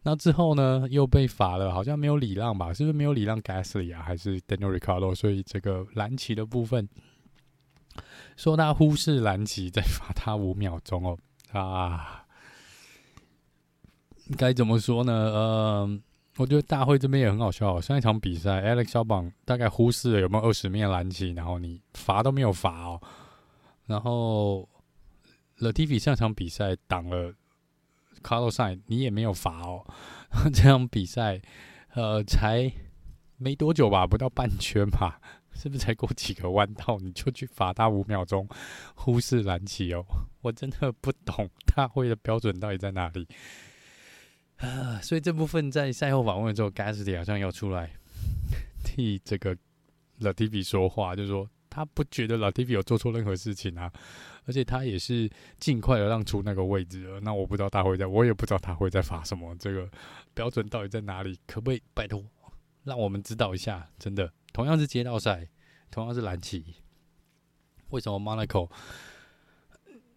[0.03, 2.73] 那之后呢，又被罚了，好像没有礼让吧？
[2.73, 4.03] 是不是没有礼让 Gasly 啊？
[4.03, 6.87] 还是 Daniel r i c a r d o 所以这个蓝旗的部分，
[8.35, 11.17] 说他忽视蓝旗，再罚他五秒钟哦
[11.57, 12.25] 啊！
[14.37, 15.13] 该怎么说呢？
[15.13, 15.99] 呃，
[16.37, 17.79] 我觉得大会这边也很好笑。
[17.79, 23.01] 上一场比赛，Alex Albon 大概忽视了有没有二十面蓝旗，然后你罚都没有罚哦。
[23.85, 24.67] 然后
[25.59, 27.33] Latifi 上场比赛挡了。
[28.23, 29.85] Carlos Sainz 你也没有罚哦。
[30.53, 31.41] 这场比赛，
[31.93, 32.71] 呃，才
[33.37, 35.19] 没多久吧，不到半圈吧，
[35.53, 38.47] 是不是才过几个弯道，你就去罚他五秒钟，
[38.95, 40.03] 忽视蓝旗哦？
[40.41, 43.27] 我真的不懂大会的标准到底在哪里
[44.63, 44.99] 啊！
[45.01, 47.91] 所以这部分在赛后访问的时候，Gasly 好像要出来
[48.83, 49.55] 替这个
[50.21, 53.91] Latifi 说话，就是说他不觉得 Latifi 有做错任何事情啊。
[54.45, 57.17] 而且他也是尽快的让出那个位置了。
[57.21, 59.55] 那我不知道他会在，我也不知道他会在罚什么。
[59.55, 59.89] 这个
[60.33, 61.39] 标准到底在哪里？
[61.47, 62.21] 可不可以拜托
[62.83, 63.89] 让我们知道一下？
[63.97, 65.47] 真的，同样是街道赛，
[65.89, 66.75] 同样是蓝旗，
[67.91, 68.69] 为什么 Monaco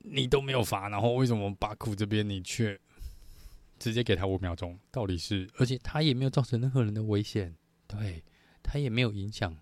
[0.00, 0.88] 你都没有罚？
[0.88, 2.76] 然后为什么巴库这边你却
[3.78, 4.78] 直接给他五秒钟？
[4.90, 5.48] 到底是？
[5.58, 7.54] 而且他也没有造成任何人的危险，
[7.86, 8.22] 对，
[8.62, 9.56] 他也没有影响。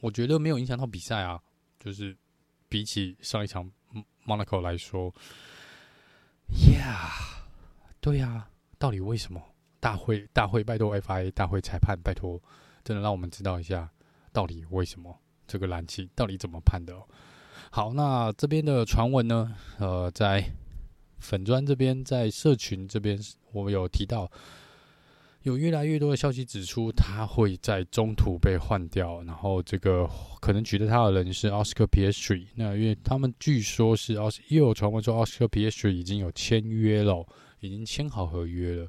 [0.00, 1.42] 我觉得没有影响到比赛啊，
[1.78, 2.16] 就是。
[2.68, 3.70] 比起上一场
[4.26, 5.14] Monaco 来说
[6.48, 7.44] ，Yeah，
[8.00, 9.40] 对呀，到底为什么？
[9.78, 12.42] 大会大会拜托 FIA 大会裁判拜托，
[12.82, 13.88] 真的让我们知道一下，
[14.32, 17.06] 到底为什么这个蓝旗到底怎么判的哦？
[17.70, 19.54] 好，那这边的传闻呢？
[19.78, 20.44] 呃，在
[21.18, 23.18] 粉砖这边，在社群这边，
[23.52, 24.30] 我有提到。
[25.42, 30.04] 有越来越多的消息指出，他会在中途被换掉，然后这个
[30.40, 32.46] 可能取代他的人是 Oscar Piastri。
[32.56, 37.24] 那因为他们据说是奥，又有传闻说 Oscar Piastri 已经有签约了，
[37.60, 38.88] 已经签好合约了。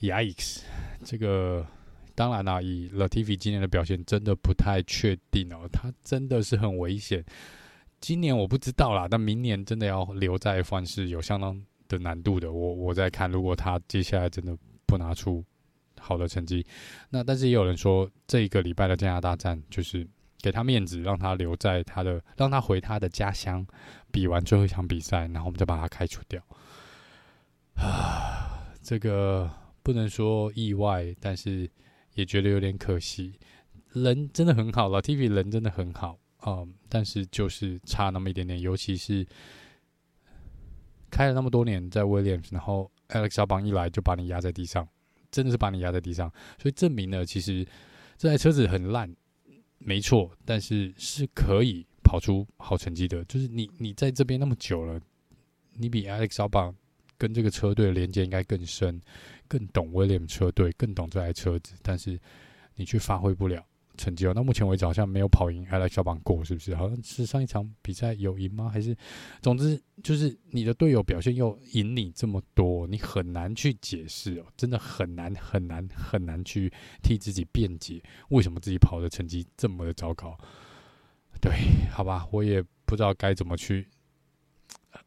[0.00, 0.60] Yikes！
[1.04, 1.66] 这个
[2.14, 5.68] 当然啦、以 Latifi 今年的表现，真的不太确定哦。
[5.70, 7.22] 他真的是很危险。
[8.00, 12.52] 今年我不知道啦，但明年真的要留在 F1 是有相当的难度的。
[12.52, 14.56] 我我在看，如果他接下来真的
[14.86, 15.44] 不拿出。
[16.00, 16.64] 好的成绩，
[17.10, 20.06] 那但是也有人说，这一个礼拜的加拿大站就是
[20.40, 23.66] 给他面子，让他留在他的，让他回他的家乡，
[24.12, 26.40] 比完最后一场比赛，然后我们再把他开除掉。
[27.74, 29.50] 啊， 这个
[29.82, 31.68] 不能说意外，但是
[32.14, 33.34] 也觉得有点可惜。
[33.92, 39.26] 人真的很好了，T V 人真的很好，嗯，但是就是差那么一点点，尤其是
[41.10, 44.88] 开了那么多年在 Williams，然后 Alex Albon 一来就把你压在地上。
[45.30, 47.62] 真的是把你压在地上，所以证明了其实
[48.16, 49.14] 这台车子很烂，
[49.76, 53.22] 没错，但是是可以跑出好成绩的。
[53.26, 54.98] 就是你你在这边那么久了，
[55.74, 56.74] 你比 Alex Albon
[57.18, 58.98] 跟这个车队的连接应该更深，
[59.46, 62.18] 更懂 Williams 车队，更懂这台车子，但是
[62.76, 63.62] 你却发挥不了。
[63.98, 66.74] 成绩哦，那目前为止好像没有跑赢 Alex Albon 过，是不是？
[66.74, 68.70] 好像是上一场比赛有赢吗？
[68.70, 68.96] 还是，
[69.42, 80.38] 总之就是你的队友表现又赢你这么多，你很难去解释哦，真的很难很难很难去替自己辩解，为什么自己跑的成绩这么的糟糕？
[81.40, 81.52] 对，
[81.90, 83.86] 好吧，我也不知道该怎么去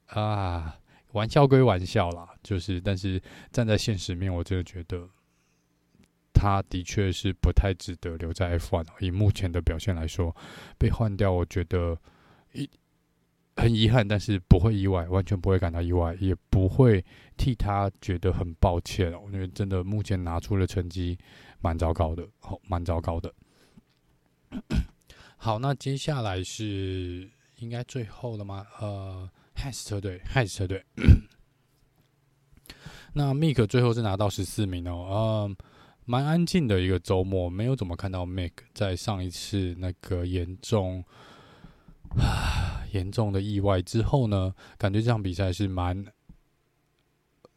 [0.07, 0.77] 啊，
[1.13, 5.09] 玩笑归玩笑啦，就是，但是站在现实面，我真的觉得。
[6.41, 8.83] 他的确是不太值得留在 F1。
[8.99, 10.35] 以目前的表现来说，
[10.79, 11.95] 被换掉，我觉得
[12.53, 12.67] 一
[13.55, 17.05] 很遗憾，但是不会意外，完全不会感到意外，也不会
[17.37, 19.21] 替他觉得很抱歉哦。
[19.31, 21.15] 因为真的目前拿出的成绩
[21.59, 23.31] 蛮糟糕的，好，蛮糟糕的。
[25.37, 28.65] 好，那接下来是应该最后了吗？
[28.79, 30.83] 呃，Has 车队，Has 车队。
[33.13, 35.55] 那 Mike 最后是拿到十四名哦，嗯。
[36.05, 41.03] 蛮安静的一个周末，没有怎么看到 Mick 在上一次那个严重
[42.91, 46.05] 严重的意外之后呢，感觉这场比赛是蛮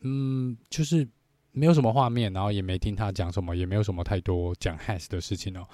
[0.02, 1.08] 嗯，就是
[1.52, 5.66] 没有什么画面，然后也没听他讲什么，也没有什么太多讲 Has 的事情哦。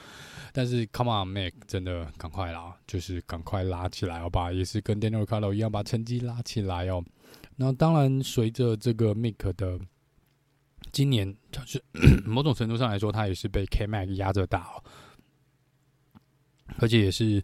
[0.52, 7.04] 但是 Come on Mick，真的赶快啦，就是赶快拉起来好吧，也是跟 Daniel Carlo 一样把成绩拉起来哦。
[7.56, 9.80] 那当然，随着这个 Mick 的。
[10.92, 11.82] 今年就是
[12.26, 14.84] 某种程度上来说，他也是被 K-Mag 压着打哦，
[16.78, 17.42] 而且也是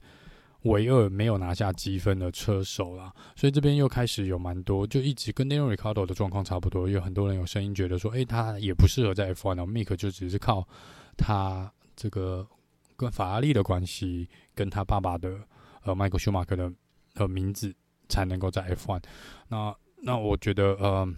[0.63, 3.13] 唯二没有拿下积分的车手啦。
[3.35, 6.89] 所以这边又开始有蛮多，就一直跟 Daniel Ricardo 的状况差不多。
[6.89, 9.67] 有很多人有声音觉得说，诶、欸，他也不适合在 F1 哦。
[9.67, 10.67] Mick 就只是靠
[11.17, 12.47] 他这个
[12.97, 15.39] 跟法拉利的关系，跟他爸爸的
[15.83, 16.73] 呃 Michael Schumacher 的
[17.15, 17.75] 呃名字
[18.09, 19.03] 才能够在 F1。
[19.49, 21.09] 那那我觉得呃。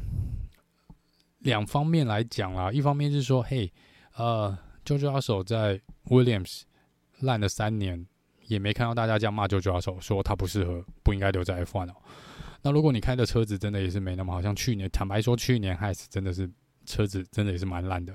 [1.41, 3.73] 两方面来讲啦，一方面是说，嘿，
[4.15, 6.63] 呃，George Russell 在 Williams
[7.21, 8.07] 烂了三年，
[8.47, 11.95] 也没看到大家这样骂 George Russell，说他不适合，不应该留在 F1 哦。
[12.63, 16.51] 那如果你开的车子真的也是没那么好，像去年，坦白说，去年 h a s 真的是
[16.85, 18.13] 车子真的也是蛮烂的。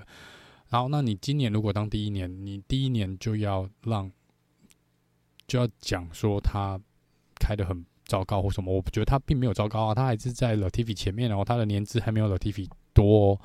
[0.70, 4.12] 然后，那你今年如果当第一年，你第一年就要让，
[5.48, 6.78] 就要讲说他
[7.36, 8.74] 开得很糟糕或什么？
[8.74, 12.68] 我觉得他并没有糟糕啊，他还是在 Latifi 前面哦，他的年资还没有 Latifi。
[12.94, 13.40] 多，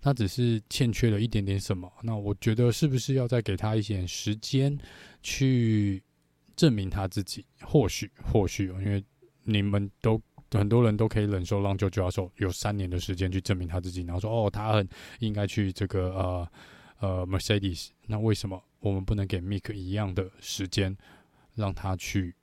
[0.00, 1.90] 他只是欠缺了一点点什么。
[2.02, 4.78] 那我觉得是不是要再给他一点时间
[5.22, 6.02] 去
[6.56, 7.44] 证明他自己？
[7.62, 9.02] 或许，或许，因为
[9.44, 14.88] 你们都很多人都可以忍受让 George Russell 有三年的时间去证明他自己，然后说哦，他很
[15.20, 16.48] 应该去这个呃
[16.98, 17.88] 呃 Mercedes。
[18.06, 20.96] 那为什么我们不能给 Mick 一样的时间，
[21.54, 22.34] 让他去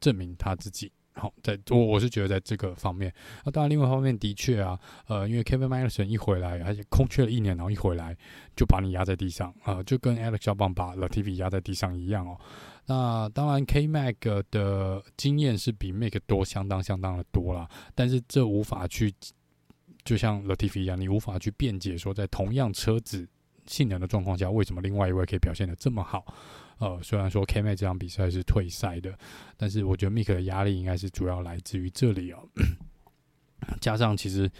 [0.00, 0.92] 证明他自己？
[1.14, 3.12] 好，在我我是觉得在这个方面，
[3.44, 8.16] 那当然另外一方面的确啊，呃，因为 Kevin Magnussen 一回来，而且空缺了一年，然后一回来
[8.56, 12.38] 就把你压在地上啊、就跟 Alex Albon 把 Latifi 压在地上一样哦。
[12.86, 19.12] 那当然 K Mag 的经验是比 Mick 多相当相当的多啦，但是这无法去，
[20.04, 23.28] 就像 Latifi 一样，你无法去辩解说在同样车子
[23.66, 26.24] 性能的状况下，为什么另外一位可以表现的这么好。
[26.82, 29.16] 呃，虽然说 KMA 这场比赛是退赛的，
[29.56, 32.38] 但是我觉得 Mick 的压力应该是主要来自于这里哦。
[33.80, 34.50] 加上其实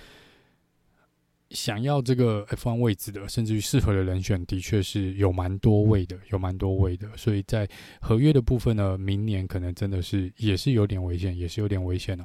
[1.51, 7.09] 想要这个 F1 位置的，甚至于适合的人选，的确是有蛮多位的，有蛮多位的。
[7.17, 7.69] 所以在
[8.01, 12.25] 合约的部分呢，明年可能真的是也是有点危险，也是有点危险哦。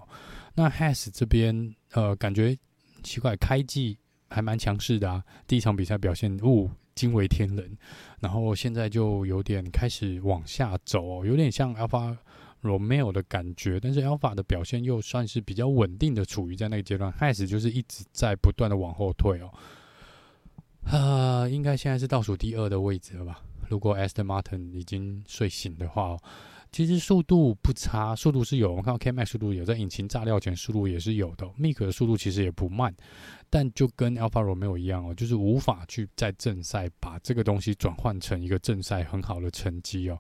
[0.54, 2.56] 那 Has 这边，呃，感觉
[3.02, 3.98] 奇怪，开季
[4.30, 7.78] 还蛮强势的啊，第一场比赛表现，呜，惊为天人。
[8.20, 12.18] 然后现在就有点开始往下走哦，有点像 Alpha。
[12.64, 17.12] Romeo 的感觉，但是 Alpha 的表现又算是比较稳定的，处于在那个阶段。
[17.12, 19.54] 开始就是一直在不断的往后退哦，
[20.84, 23.44] 啊，应该现在是倒数第二的位置了吧？
[23.70, 26.20] 如果 Aston Martin 已经睡醒的话哦，
[26.72, 28.74] 其实速度不差，速度是有。
[28.74, 31.46] 我看到 K-Max 速度有，在引擎炸料前速度也是有的。
[31.60, 32.94] Mick 的速度其实也不慢，
[33.50, 40.20] 但就跟 Alpha Romeo 一样哦，就是无法去在正赛把这个东西转换成一个正赛很好的成绩哦。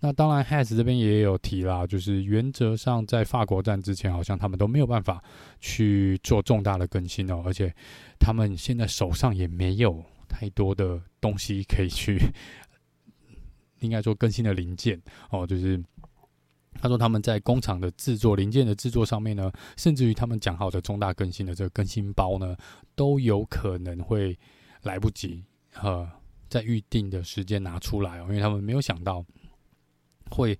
[0.00, 5.22] 那当然，Haas 这边也有提啦，就是原则上在法国站之前，好像他们都没有办法
[5.60, 7.72] 去做重大的更新哦，而且
[8.18, 12.18] 他们现在手上也没有太多的东西可以去，
[13.78, 15.00] 应该说更新的零件
[15.30, 15.46] 哦。
[15.46, 15.80] 就是
[16.80, 22.56] 他说他们在工厂的制作零件的制作上面呢，甚至于他们讲好的重大更新的这个更新包呢，
[22.94, 24.38] 都有可能会
[24.82, 25.44] 来不及，
[25.80, 26.10] 呃，
[26.48, 29.24] 在预定的时间拿出来哦，因为他们没有想到。
[30.30, 30.58] 会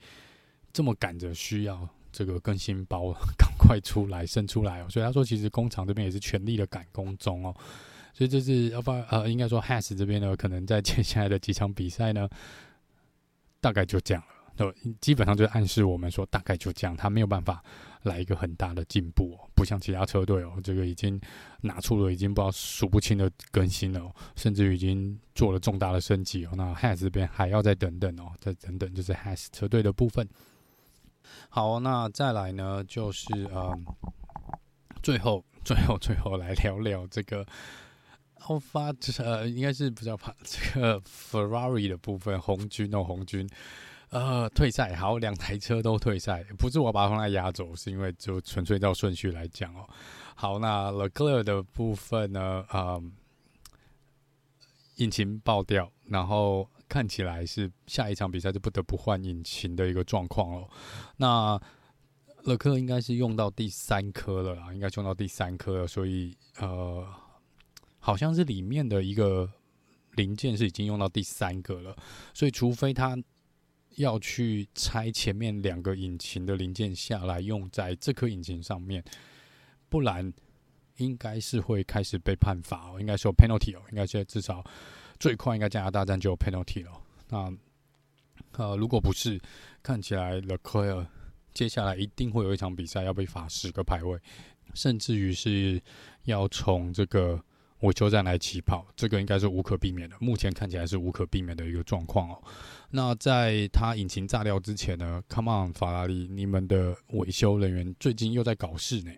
[0.70, 7.56] 这么赶着需要这个更新包 赶快出来生出来哦，所以他说其实工厂这边也是全力的赶工中哦，
[8.12, 12.28] 所以这是要不呃应该说 Has 这边呢，可能在接下来的几场比赛呢，
[13.62, 17.62] 大概就这样了，都基本上就暗示我们说大概就这样，他没有办法
[18.03, 21.20] 来一个很大的进步哦，不像其他车队哦，这个已经
[21.61, 30.28] 拿出了已经不知道数不清的更新了哦，甚至已经做了重大的升级哦，那 Has 这边还要再等等哦，再等等就是 Has 车队的部分。
[31.48, 33.78] 好，那再来呢，就是呃，
[35.03, 37.46] 最后、 最后、最后来聊聊这个
[38.34, 43.48] 后发呃，应该是比较怕这个 Ferrari 的部分，红军哦，红军
[44.12, 49.86] 呃退赛，好，两台车都退赛，不是我把它放在压轴，是因为就纯粹照顺序来讲哦。
[50.36, 53.02] 好，那 Leclerc 的部分呢，呃，
[54.96, 56.68] 引擎爆掉，然后。
[56.88, 60.68] 看起来是下一场比赛就不得不换引擎的一个状况哦。
[61.16, 61.58] 那
[62.42, 67.08] 勒克应该是用到第三颗了啦，应该用到第三颗了，所以呃，
[67.98, 69.50] 好像是里面的一个
[70.16, 71.96] 零件是已经用到第三个了。
[72.34, 73.16] 所以除非他
[73.97, 79.03] 要去拆前面两个引擎的零件下来用在这颗引擎上面，
[79.88, 80.32] 不然
[80.97, 84.64] 应该是会开始被判罚哦，应该是有 penalty 哦，应该是至少。
[85.18, 87.01] 最快应该加拿大站就有 penalty 了。
[87.28, 87.53] 那
[88.53, 89.40] 呃，如果不是，
[89.82, 91.07] 看起来 Leclerc
[91.55, 94.18] 接下来一定会有一场比赛要被罚十个排位，
[94.74, 95.80] 甚至于是
[96.24, 97.43] 要从这个
[97.82, 100.16] 维修站来起跑，这个应该是无可避免的。
[100.18, 102.42] 目前看起来是无可避免的一个状况哦。
[102.90, 109.12] 那在他引擎炸掉之前呢，Come on，法拉利，你们的维修人员最近又在搞事呢。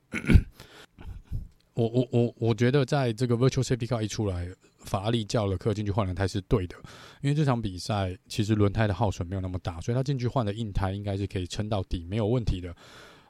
[1.75, 4.49] 我我我我觉得在这个 Virtual Safety Car 一出来。
[4.85, 6.77] 法拉利叫了客进去换轮胎是对的，
[7.23, 12.77] 因为这场比赛其实轮胎的耗损没有那么大，所以他进去换的硬胎应该是可以撑到底，没有问题的。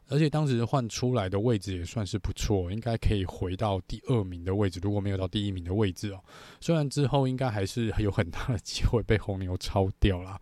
[0.08, 6.22] 而且当时换出来的位置也算是不错，应该可以回到第二名的位置，如果没有到第一名的位置哦。
[6.60, 10.40] 虽然之后应该还是有很大的机会被红牛超掉啦，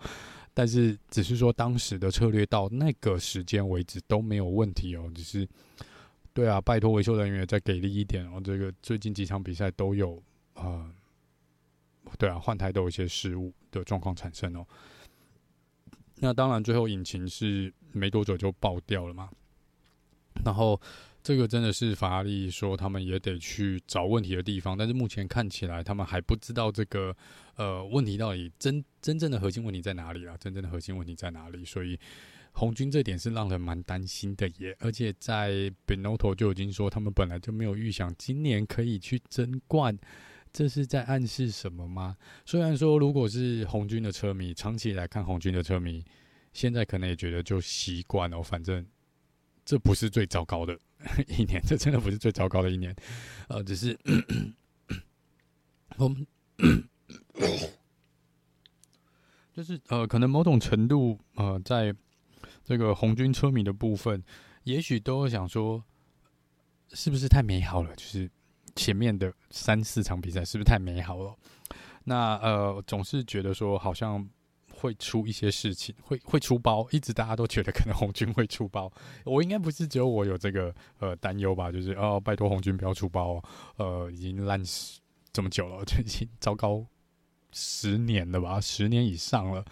[0.52, 5.10] 但是只是说当时的策略到那个时间为止都没有问题哦。
[5.14, 5.48] 只是
[6.32, 8.40] 对啊，拜托维修人员再给力一点哦。
[8.42, 10.22] 这个最近几场比赛都有
[10.54, 10.92] 啊。
[12.18, 14.66] 对啊，换胎都有一些失误的状况产生哦。
[16.16, 19.30] 那当然，最后引擎是没多久就爆掉了嘛。
[20.44, 20.80] 然后
[21.22, 27.16] 这个真的是法拉利说他们也得去找问题的地方，但是目前看起来他们还不知道这个
[27.56, 30.36] 呃问题到底真真正的核心问题在哪里啊？
[30.38, 31.64] 真正的核心问题在哪里？
[31.64, 31.98] 所以
[32.52, 34.76] 红军这点是让人蛮担心的耶。
[34.80, 39.96] 而且在 Benotto 就已经说，他们本来就没有预想今年可以去争冠。
[40.52, 42.14] 这是在暗示什么吗？
[42.44, 46.04] 虽然说，如果是红军的车迷，长期来看红军的车迷，
[46.52, 48.42] 现在可能也觉得就习惯了。
[48.42, 48.84] 反正
[49.64, 50.78] 这不是最糟糕的
[51.28, 52.94] 一年，这真的不是最糟糕的一年。
[53.48, 53.98] 呃，只是
[55.96, 56.26] 我们
[59.54, 61.94] 就是呃，可能某种程度呃，在
[62.64, 64.22] 这个红军车迷的部分，
[64.64, 65.84] 也许都会想说，
[66.92, 67.94] 是不是太美好了？
[67.96, 68.30] 就是。
[68.74, 71.36] 前面的三四场比赛是不是太美好了？
[72.04, 74.26] 那呃，总是觉得说好像
[74.82, 78.92] 会出一些事情，会会出包，一直大家都觉得可能红军会出包。
[79.24, 81.70] 我应该不是只有我有这个呃担忧吧？
[81.70, 83.44] 就是哦，拜托红军不要出包哦，
[83.76, 84.60] 呃，已经烂
[85.32, 86.84] 这么久了，就已经糟糕
[87.52, 89.64] 十年了吧，十年以上了。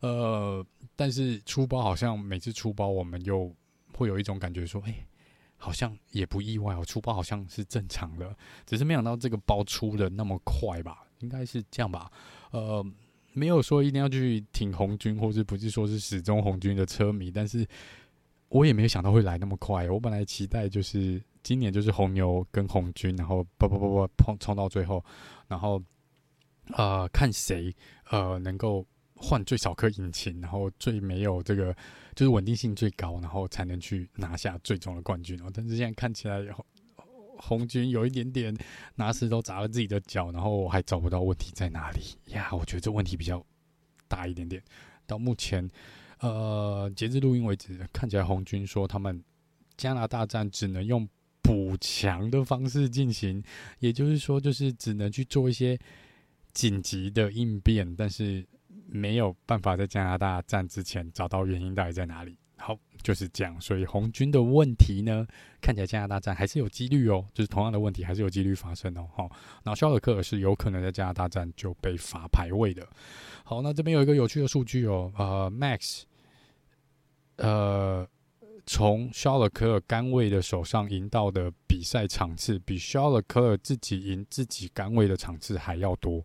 [0.00, 3.54] 呃，但是出包好像每次出包，我们又
[3.92, 5.06] 会有一种感觉说，哎，
[5.56, 8.36] 好像也不意外哦，出包好像是正常的，
[8.66, 11.04] 只是没想到这个包出的那么快吧。
[11.20, 12.12] 应该是这样吧，
[12.50, 12.84] 呃，
[13.36, 17.66] 没有说一定要去挺红军，或者不是说是始终红军的车迷，但是
[18.48, 19.86] 我也没有想到会来那么快。
[19.90, 25.04] 我本来期待就是今年就是红牛跟红军，然后不不不不碰冲到最后，
[25.46, 25.82] 然后
[26.72, 27.70] 呃看谁
[28.08, 28.82] 呃能够
[29.14, 31.76] 换最少颗引擎，然后最没有这个
[32.14, 35.50] 就是稳定性最高，然后才能去拿下最终的冠军哦。
[35.52, 36.42] 但是现在看起来。
[37.38, 38.56] 红军有一点点
[38.94, 42.00] 拿石头砸了自己的脚，然后还找不到问题在哪里
[42.32, 42.50] 呀？
[42.52, 43.44] 我觉得这问题比较
[44.08, 44.62] 大一点点。
[45.06, 45.68] 到目前，
[46.20, 49.22] 呃，截至录音为止，看起来红军说他们
[49.76, 51.08] 加拿大站只能用
[51.42, 53.42] 补强的方式进行，
[53.78, 55.78] 也就是说，就是只能去做一些
[56.52, 58.44] 紧急的应变，但是
[58.88, 62.36] 没有办法在加拿大站之前找到原因到底在哪里。
[62.58, 63.60] 好，就是这样。
[63.60, 65.26] 所以红军的问题呢，
[65.60, 69.06] 看起来加拿大站还是有几率哦，就是同样的问题还是有几率发生哦。
[69.14, 69.30] 好，
[69.62, 72.88] 然后肖尔克是有可能在加拿大站就被罚排位的。
[73.44, 76.02] 好，那这边有一个有趣的数据哦，呃，Max，
[77.36, 78.08] 呃，
[78.64, 86.24] 从肖尔克杆位的手上赢到的比赛场次，比肖尔克自己赢自己杆位的场次还要多。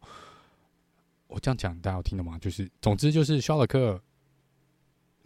[1.28, 2.40] 我这样讲大家有听懂吗？
[2.40, 4.02] 就是，总之就是肖尔克。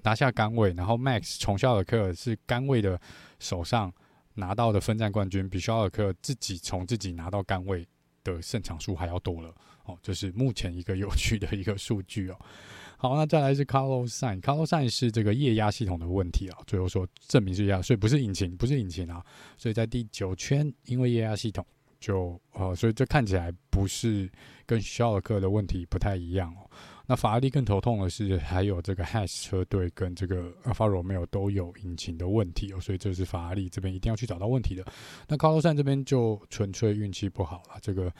[0.05, 2.97] 拿下杆位，然后 Max 从肖尔克是杆位的
[3.39, 3.91] 手上
[4.35, 7.85] 拿到的分站冠军，比肖尔克自己从自己拿到杆位
[8.23, 9.51] 的胜场数还要多了
[9.85, 12.39] 哦，这是目前一个有趣的一个数据哦。
[12.97, 19.25] 好，那再来是 Carlos Sain，Carlos Sain 是这个液压系统的问题啊，最后说证明是液压，所以不是引擎，不是引擎啊，
[19.57, 21.65] 所以在第九圈因为液压系统
[21.99, 24.31] 就呃，所以这看起来不是
[24.65, 26.69] 跟肖尔克的问题不太一样哦。
[27.07, 34.83] 那法拉利更头痛的是，还有这个 Haas 车队跟这个 Alfa Romeo 都有引擎的问题哦，所以这是法拉利这边一定要去找到问题的。
[35.27, 38.11] 那卡洛山这边就纯粹运气不好了，这个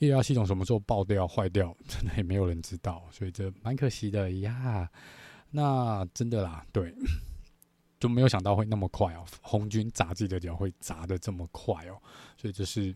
[0.00, 4.88] 液压系统什么时候爆掉坏掉，真的也没有人知道，所以这蛮可惜的呀。
[5.50, 6.94] 那真的啦，对，
[7.98, 11.96] 就没有想到会那么快哦，红军砸自己的脚会砸得这么快哦，
[12.36, 12.94] 所以这是。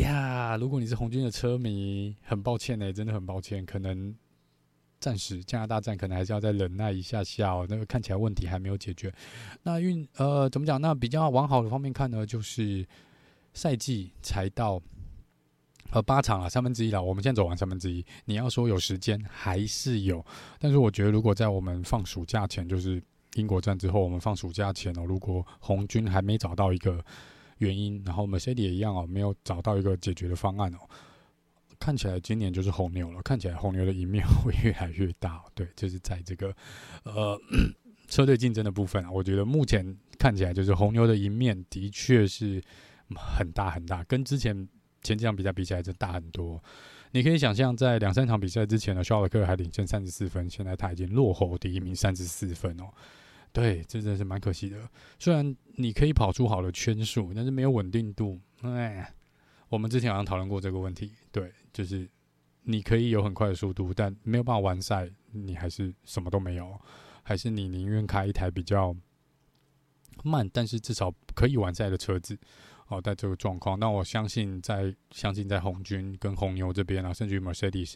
[0.00, 4.14] 呀，如果你是红军的车迷，很抱歉呢、真的很抱歉，可能
[4.98, 7.66] 暂时加拿大站可能还是要再忍耐一下下哦。
[7.68, 9.12] 那个看起来问题还没有解决。
[9.62, 10.80] 那运呃怎么讲？
[10.80, 12.86] 那比较往好的方面看呢，就是
[13.52, 14.80] 赛季才到
[15.90, 17.02] 呃八场了，三分之一了。
[17.02, 20.24] 我们现在走完三分之一，你要说有时间还是有，
[20.58, 23.02] 但是我觉得如果在我们放暑假前，就是
[23.34, 27.04] 英国站之后，我们放暑假前哦，如果红军还没找到一个。
[27.62, 30.78] 原因，然后 Mercedes 也一样哦，没有找到一个解决的方案哦。
[31.78, 35.42] 看起来今年就是红牛了，看起来红牛的赢面会越来越大。
[35.54, 36.54] 对，就是在这个
[37.04, 37.36] 呃
[38.06, 42.62] 车队竞争的部分啊，我觉得目前看起来就是红牛的赢面的确是
[43.16, 44.68] 很大很大，跟之前
[45.02, 46.62] 前几场比赛比起来，就大很多。
[47.10, 52.84] 你可以想象，在两三场比赛之前呢，肖尔克还领先三十四分，现在他已经落后第一名三十四分哦。
[53.52, 54.88] 对，这真的是蛮可惜的。
[55.18, 58.40] 虽然你可以跑出好的圈数，但是没有稳定度。
[58.62, 59.12] 哎，
[59.68, 61.12] 我们之前好像讨论过这个问题。
[61.30, 62.08] 对，就是
[62.62, 66.80] 你可以有很快的速度，但没有办法完赛，你还是什么都没有。
[67.22, 68.96] 还是你宁愿开一台比较
[70.24, 72.38] 慢，但是至少可以完赛的车子。
[72.88, 77.94] 哦，在这个状况，那我相信在相信在红军跟红牛这边啊，甚至于 Mercedes，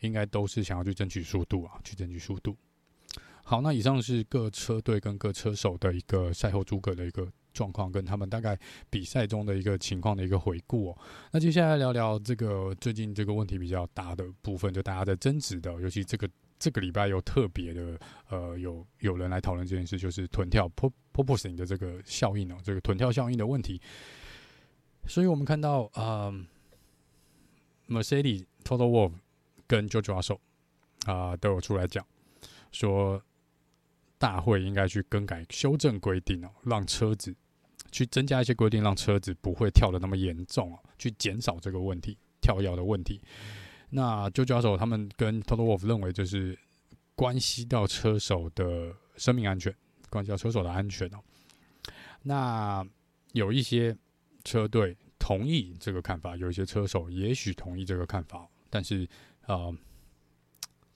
[0.00, 2.56] 应该都是想要去争取速度啊，去争取速度。
[3.48, 8.58] 好，那以上是各车队跟各车手的一个赛后诸葛的一个状况，跟他们大概
[8.90, 10.98] 比赛中的一个情况的一个回顾哦。
[11.30, 16.28] 那接下来聊聊这个最近这个问题比较大的部分，就大家在争执的，尤其这个
[16.58, 17.96] 这个礼拜有特别的，
[18.30, 23.80] 呃，有有人来讨论这件事，就是臀跳 p o p o s i n g 的这个效应哦，这个臀跳效应的问题。
[25.06, 26.46] 所以我们看到，啊、呃、
[27.86, 29.12] Mercedes Total Wolf
[29.68, 30.40] 跟 George Russell
[31.04, 32.04] 啊都有出来讲
[32.72, 33.22] 说。
[34.18, 37.34] 大会应该去更改、修正规定哦，让车子
[37.92, 43.20] 去增加一些规定，让车子不会跳的那么严重哦，去减少这个问题跳药的问题。
[43.90, 46.58] 那 George Russell 他们跟 Total Wolf 认为，就是
[47.14, 49.74] 关系到车手的生命安全，
[50.10, 51.18] 关系到车手的安全哦。
[52.22, 52.84] 那
[53.32, 53.96] 有一些
[54.44, 59.08] 车队同意这个看法，有一些车手也许同意这个看法，但是
[59.46, 59.72] 呃，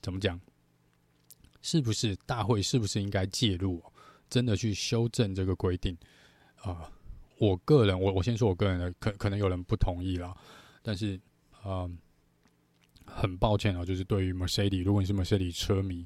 [0.01, 0.39] 怎么讲？
[1.61, 3.83] 是不是大会是不是应该介入，
[4.29, 5.95] 真的去修正这个规定？
[6.57, 6.91] 啊、呃，
[7.39, 10.35] 我个人，我我先说我个人的，可可能有人不同意啦，
[10.81, 11.19] 但是，
[11.65, 11.97] 嗯、
[13.05, 16.05] 很抱歉啊，就是对于 Mercedes，如果你是 Mercedes 车迷，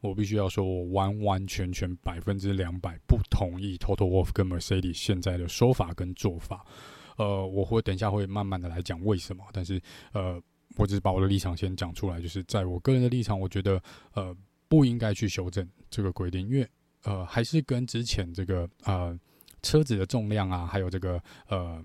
[0.00, 6.64] 我必须要说，我完完全全百分之两百不同意 Toto Wolff 跟 Mercedes 现在的说法跟做法。
[7.16, 9.78] 呃，我会等一下会慢慢的来讲为什么，但是
[10.12, 10.42] 呃，
[10.76, 13.82] 我只是把我的立场先讲出来，就是在我个人的立场，我觉得
[14.14, 14.34] 呃
[14.70, 16.66] 不应该去修正这个规定，因为
[17.02, 19.18] 呃还是跟之前这个呃
[19.62, 21.84] 车子的重量啊，还有这个呃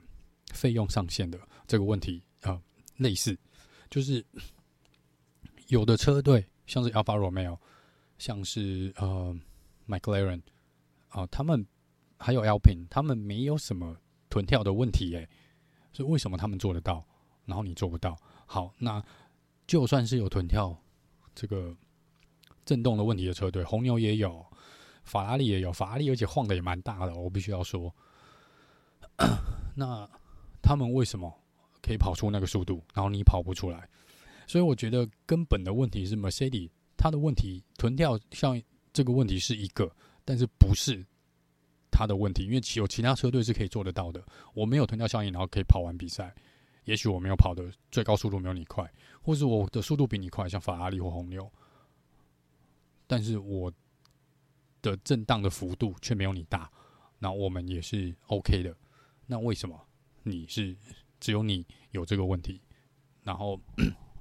[0.53, 2.61] 费用上限的这个问题啊、
[2.97, 3.35] 类似，
[3.89, 4.23] 就是
[5.69, 7.57] 有的车队像是 Alfa Romeo，
[8.19, 9.35] 像是呃
[9.87, 10.41] McLaren
[11.09, 11.65] 啊、他们
[12.17, 13.97] 还有 Alpine，他们没有什么。
[14.27, 15.29] 臀跳的问题、欸，哎，
[15.93, 17.07] 所以为什么他们做得到，
[17.45, 18.17] 然后你做不到？
[18.45, 19.01] 好，那
[19.65, 20.77] 就算是有臀跳
[21.33, 21.73] 这个
[22.65, 24.45] 震动的问题的车队，红牛也有，
[25.03, 27.93] 法拉利也有，法拉利而且晃得也蛮大的，我必须要说。
[29.75, 30.09] 那
[30.61, 31.31] 他们为什么
[31.81, 33.87] 可以跑出那个速度，然后你跑不出来？
[34.47, 38.61] 所以我觉得根本的问题是 Mercedes，它的问题臀跳像
[38.91, 39.89] 这个问题是一个，
[40.25, 41.05] 但是不是。
[41.97, 44.21] 他的问题，因为有其他车队是可以做得到的。
[44.53, 46.35] 我没有臀跳效应，然后可以跑完比赛。
[46.83, 48.85] 也许我没有跑的最高速度没有你快，
[49.21, 51.49] 或是我的速度比你快，像法拉利或红牛。
[53.07, 53.71] 但是我
[54.81, 56.71] 的震荡的幅度却没有你大，
[57.19, 58.75] 那我们也是 OK 的。
[59.27, 59.87] 那为什么
[60.23, 60.75] 你是
[61.19, 62.61] 只有你有这个问题，
[63.23, 63.59] 然后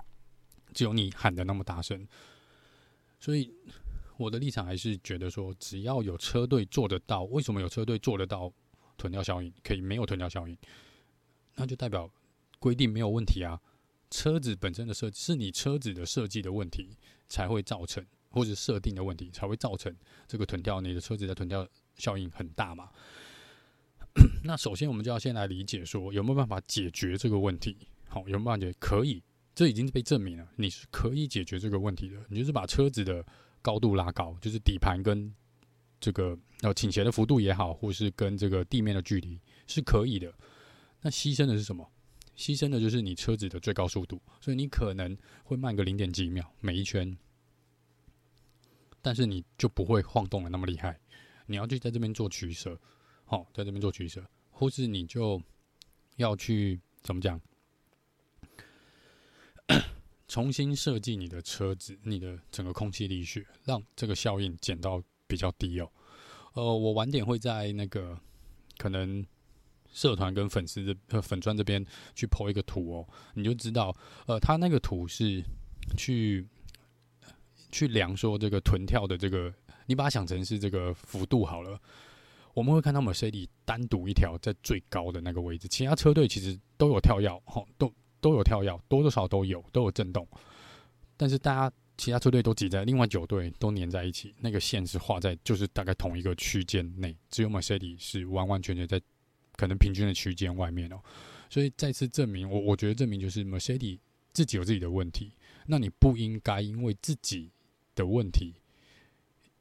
[0.72, 2.06] 只有你喊的那么大声？
[3.18, 3.52] 所以。
[4.16, 8.50] 我的立场还是觉得说，只要有车队做得到，为什么有车队做得到
[8.96, 10.56] 臀跳效应可以没有臀跳效应？
[11.56, 12.08] 那就代表
[12.60, 13.60] 规定没有问题啊。
[14.08, 19.94] 车子本身的设计是你车子的设计的问题才会造成，或者设定的问题才会造成
[20.26, 21.66] 这个臀跳，你的车子的臀跳
[21.96, 22.90] 效应很大嘛。
[24.44, 27.76] 那首先我们就要先来理解说，有没有办法解决这个问题？
[28.08, 28.78] 好，有没有办法解决？
[28.78, 29.22] 可以，
[29.54, 32.16] 这已经被证明了，你是可以解决这个问题的。
[32.28, 33.24] 你就是把车子的
[33.62, 35.32] 高度拉高，就是底盘跟
[36.00, 40.32] 这个呃倾斜的幅度也好，或是跟这个地面的距离是可以的。
[41.00, 41.90] 那牺牲的是什么？
[42.36, 47.16] 牺牲的就是你车子的最高速度，所以你可能会慢个零点几秒每一圈，
[49.04, 50.98] 但是你就不会晃动的那么厉害。
[51.44, 52.80] 你要去在这边做取舍，
[53.26, 55.38] 好，在这边做取舍，或是你就
[56.16, 57.38] 要去怎么讲？
[60.26, 65.92] 重新设计你的车子，你的整个空气力学，让这个效应减到比较低哦。
[66.54, 68.18] 呃，我晚点会在那个
[68.78, 69.22] 可能
[69.92, 71.84] 社团跟粉丝的粉专这边
[72.14, 73.94] 去 po 一个图哦，你就知道，
[74.26, 75.44] 呃，他那个图是
[75.98, 76.48] 去
[77.74, 79.52] 去量说这个臀跳的这个，
[79.86, 81.78] 你把它想成是这个幅度好了。
[82.54, 87.92] 我们会看到 Mercedes 单独一条在最高的那个位置，其他车队其实都有跳跃，哈，都。
[88.20, 90.26] 都有跳跃，多多少少都有，都有震动，
[91.14, 98.98] 但是大家其他车队都挤在另外九队都粘在一起，那个线是画在就是大概同一个区间内，只有 Mercedes 是完完全全在
[99.56, 100.98] 可能平均的区间外面哦，
[101.50, 103.98] 所以再次证明我我觉得证明就是 Mercedes
[104.32, 105.30] 自己有自己的问题，
[105.66, 107.50] 那你不应该因为自己
[107.94, 108.54] 的问题，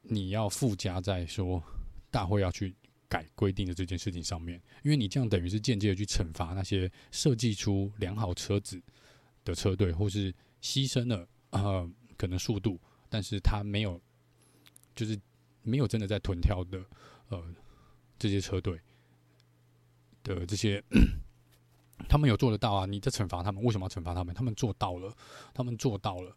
[0.02, 1.62] 你要附加在说
[2.10, 2.74] 大会要去。
[3.06, 8.82] 改规定的这件事情上面，因为你这样等于是间接的去惩罚那些设计出良好车子
[9.44, 14.00] 的车队，或是牺牲了呃可能速度，但是他没有
[14.96, 15.16] 就是
[15.62, 16.84] 没有真的在臀跳的
[17.28, 17.54] 呃
[18.18, 18.80] 这些车队
[20.24, 20.82] 的这些，
[22.08, 22.84] 他们有做得到啊？
[22.84, 24.34] 你在惩罚他们，为什么要惩罚他们？
[24.34, 25.16] 他们做到了，
[25.52, 26.36] 他们做到了。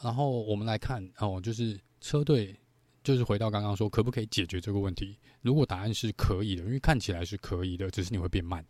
[0.00, 2.56] 然后我们来看哦，就是车队。
[3.04, 5.16] 就是回到刚刚说，可不可以解决这个问题？
[5.40, 8.62] 如果答案是可以的，因为看起来是可以的，只是你会变慢。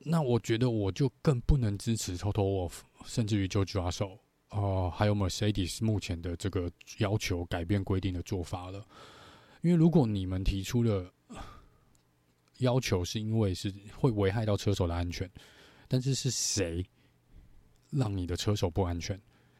[0.00, 4.18] 那我觉得我就更不能支持 Toto Wolff，甚至于 George Russell
[4.50, 8.84] 哦，还有 Mercedes 目前的这个要求改变规定的做法了。
[9.62, 11.10] 因为如果你们提出了
[12.58, 15.30] 要求，是因为是会危害到车手的安全，
[15.86, 16.84] 但是是谁
[17.88, 19.18] 让你的车手不安全？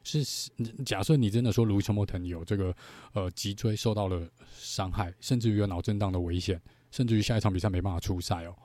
[0.08, 0.50] 是
[0.86, 2.74] 假设你真的说 Lewis Hamilton 有这个
[3.12, 8.56] 呃脊椎受到了伤害，甚至于有脑震荡的危险，甚至于下一场比赛没办法出赛哦。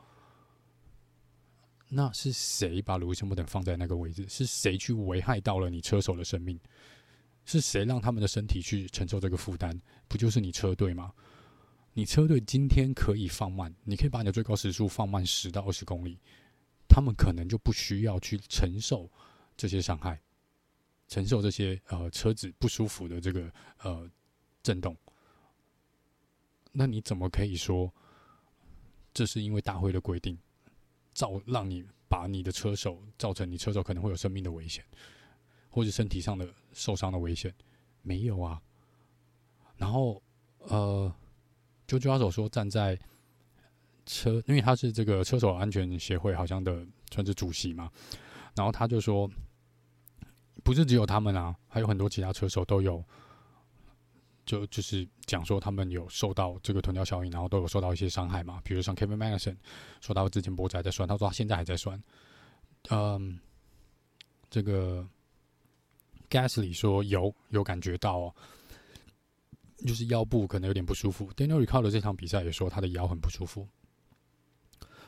[1.89, 4.25] 那是谁把 Lewis Hamilton 放在那个位置？
[4.29, 6.59] 是谁去危害到了你车手的生命？
[7.45, 9.77] 是谁让他们的身体去承受这个负担？
[10.07, 11.11] 不就是你车队吗？
[11.93, 16.17] 你车队今天可以放慢，你可以把你的最高时速放慢十到二十公里，
[16.87, 19.11] 他们可能就不需要去承受
[19.57, 20.19] 这些伤害。
[21.07, 24.09] 承受这些呃车子不舒服的这个呃
[24.61, 24.95] 震动。
[26.71, 27.93] 那你怎么可以说
[29.13, 30.37] 这是因为大会的规定，
[31.13, 34.83] 造让你把你的车手造成你车手可能会有生命的危险，
[35.69, 37.53] 或者身体上的受伤的危险？
[38.01, 38.61] 没有啊。
[39.77, 40.21] 然后
[40.59, 41.13] 呃，
[41.85, 42.97] 就抓手说站在
[44.05, 47.91] 车，因为他是这个车手安全协会好像的算是主席嘛，
[48.55, 49.29] 然后他就说，
[50.63, 53.03] 不是只有他们啊，还有很多其他车手都有。
[54.45, 58.59] 就就是讲说他们有受到这个臀跳效应，然后都有受到一些伤害嘛。
[58.61, 59.55] 比如像 Kevin Magnussen
[60.01, 62.03] 说他之前脖子还在酸，他说他现在还在酸。
[62.89, 63.39] 嗯，
[64.49, 65.07] 这个
[66.29, 68.35] Gasly 说有有感觉到哦，
[69.87, 71.31] 就是腰部可能有点不舒服。
[71.35, 73.65] Daniel r i c a r d 这场比赛也说他的腰很不舒服。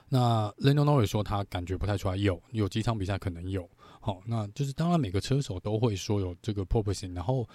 [0.07, 3.69] 那 Lando Norris 说他感觉不太出来，有有几场比赛可能有。
[4.05, 7.47] 好，那就是当然每个车手都会说有这个 porpoising，然后。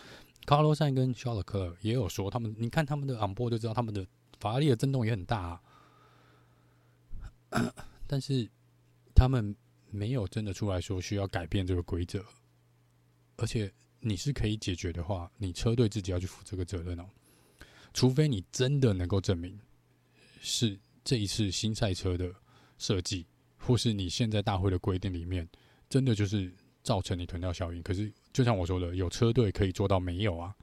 [0.47, 4.05] 卡洛赛跟肖勒克也有说，他们你看他们的 on board 就知道，他们的
[4.41, 5.61] 法拉利的震动也很大，
[7.51, 7.73] 啊，
[8.09, 8.51] 但是
[9.15, 9.55] 他们
[9.91, 12.25] 没有真的出来说需要改变这个规则，
[13.37, 13.71] 而且
[14.01, 17.05] 你是可以解决的话，你车队自己要去负这个责任哦，
[17.93, 19.61] 除非你真的能够证明
[20.41, 22.35] 是这一次新赛车的
[22.79, 23.27] 设计，
[23.59, 25.47] 或是你现在大会的规定里面
[25.91, 26.51] 真的就是
[26.83, 28.11] 造成你臀跳效应，可是。
[28.33, 30.55] 就像我说的，有车队可以做到没有啊？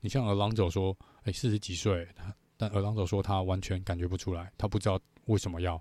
[0.00, 5.78] 你像尔朗佐说，哎，四十几岁，他但尔朗佐说他完全感觉不出来，他不知道为什么要，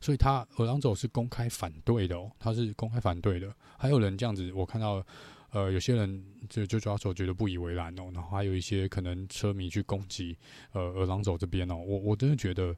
[0.00, 3.54] 所以他尔朗佐是公开反对的哦，他是公开反对的。
[3.76, 5.04] 还有人这样子，我看到，
[5.50, 10.34] 呃，有些人就就抓手觉得不以为然哦，然后还有一些可能车迷去攻击
[10.72, 12.74] 呃尔朗佐这边哦，我我真的觉得，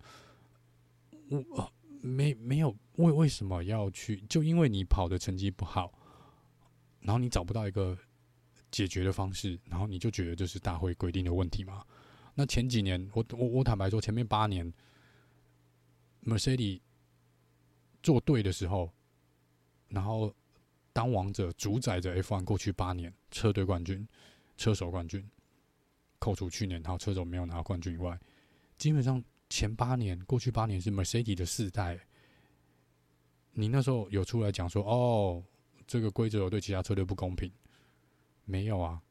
[1.30, 4.20] 我没没有为为什么要去？
[4.28, 5.92] 就因为你跑的成绩不好。
[7.00, 7.96] 然后你找不到一个
[8.70, 11.82] 解决的方式，然后你就觉得这是大会规定的问题吗？
[12.34, 14.70] 那前几年，我我我坦白说，前面八年
[16.24, 16.80] ，Mercedes
[18.02, 18.92] 做对的时候，
[19.88, 20.34] 然后
[20.92, 24.06] 当王者主宰着 F1 过去八年车队冠军、
[24.58, 25.26] 车手冠军，
[26.18, 28.20] 扣除去年然后车手没有拿冠军以外，
[28.76, 31.98] 基本上前八年过去八年是 Mercedes 的世代。
[33.60, 35.44] 你那时候有出来讲说哦？
[35.86, 37.52] 这个规则有对其他车队不公平？
[38.44, 39.02] 没有啊，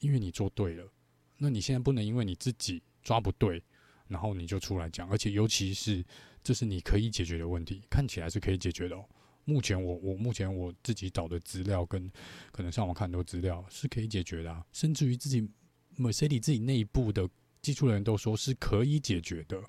[0.00, 0.92] 因为你做对了。
[1.38, 3.62] 那你现在不能因为你自己抓不对，
[4.08, 5.08] 然后你就出来讲。
[5.08, 6.04] 而且尤其是
[6.42, 8.96] 这是你可以解决的问题，看起来是可以解决的。
[9.44, 12.10] 目前我我目前我自己找的资料跟
[12.50, 14.64] 可能上网看很多资料是可以解决的啊。
[14.72, 15.48] 甚至于自己
[15.96, 17.28] Mercedes 自己内部的
[17.62, 19.62] 技术人都说是可以解决的，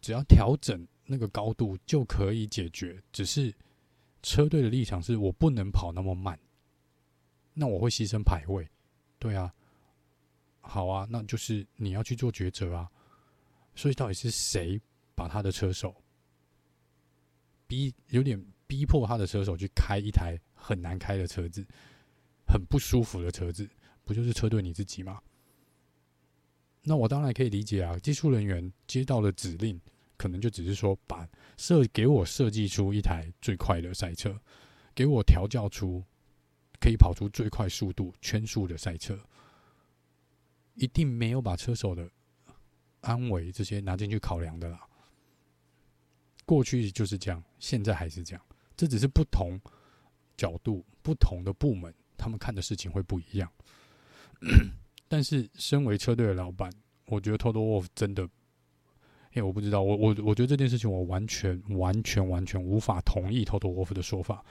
[0.00, 3.54] 只要调整那个高度就可以解决，只是。
[4.22, 6.36] 车队的立场是我不能跑那么慢，
[7.54, 8.68] 那我会牺牲排位，
[9.20, 9.54] 对啊，
[10.60, 12.90] 好啊，那就是你要去做抉择啊。
[13.76, 14.80] 所以到底是谁
[15.14, 15.94] 把他的车手
[17.68, 21.64] 逼，有点逼迫他的车手去开一台很难开的车子，
[22.48, 23.68] 很不舒服的车子，
[24.04, 25.22] 不就是车队你自己吗？
[26.82, 29.80] 那我当然可以理解啊，技术人员接到了指令。
[30.16, 34.38] 可能就只是说，把设给我设计出一台最快的赛车，
[34.94, 36.02] 给我调教出
[36.80, 39.18] 可以跑出最快速度圈数的赛车，
[40.74, 42.10] 一定没有把车手的
[43.02, 44.80] 安危这些拿进去考量的啦。
[46.44, 48.42] 过去就是这样，现在还是这样，
[48.76, 49.60] 这只是不同
[50.36, 53.52] 角度、不同的部门，他们看的事情会不一样。
[55.08, 56.72] 但是，身为车队的老板，
[57.06, 58.28] 我觉得 Toto Wolff 真的。
[59.42, 64.44] 我不知道，我我我觉得这件事情我完全完全完全无法同意 Toto Wolff 的说法。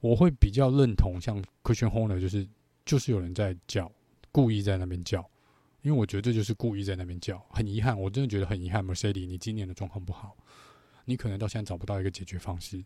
[0.00, 2.48] 我会比较认同像 Christian Horner，就是
[2.84, 3.90] 就是有人在叫，
[4.32, 5.20] 故意在那边叫，
[5.82, 7.38] 因为我觉得这就是故意在那边叫。
[7.50, 10.36] 很遗憾，我真的觉得很遗憾，Mercedes，你今年的状况不好，
[11.04, 12.82] 你可能到现在找不到一个解决方式。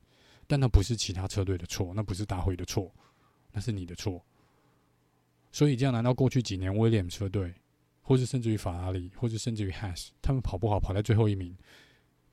[0.46, 2.92] 但那不是其他车队的错，那不是大会的错，
[3.52, 4.22] 那是你的错。
[5.52, 7.54] 所以这样，难道过去几年威廉车队？
[8.06, 11.56] 或是甚至于法拉利，或者甚至于 Haas，他们跑不好，跑在最后一名，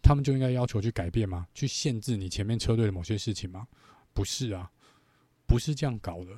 [0.02, 1.48] 他们就应该要求去改变吗？
[1.54, 3.66] 去限制你前面车队的某些事情吗？
[4.14, 4.70] 不是啊，
[5.48, 6.38] 不是这样搞的。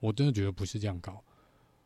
[0.00, 1.24] 我真的觉得不是这样搞，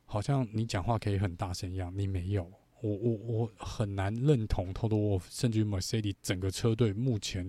[0.07, 2.53] 好像你讲话可以很大声一样，你没有。
[2.81, 7.49] 我我我很难认同 Toto Wolff，甚至于 Mercedes 整个车队目前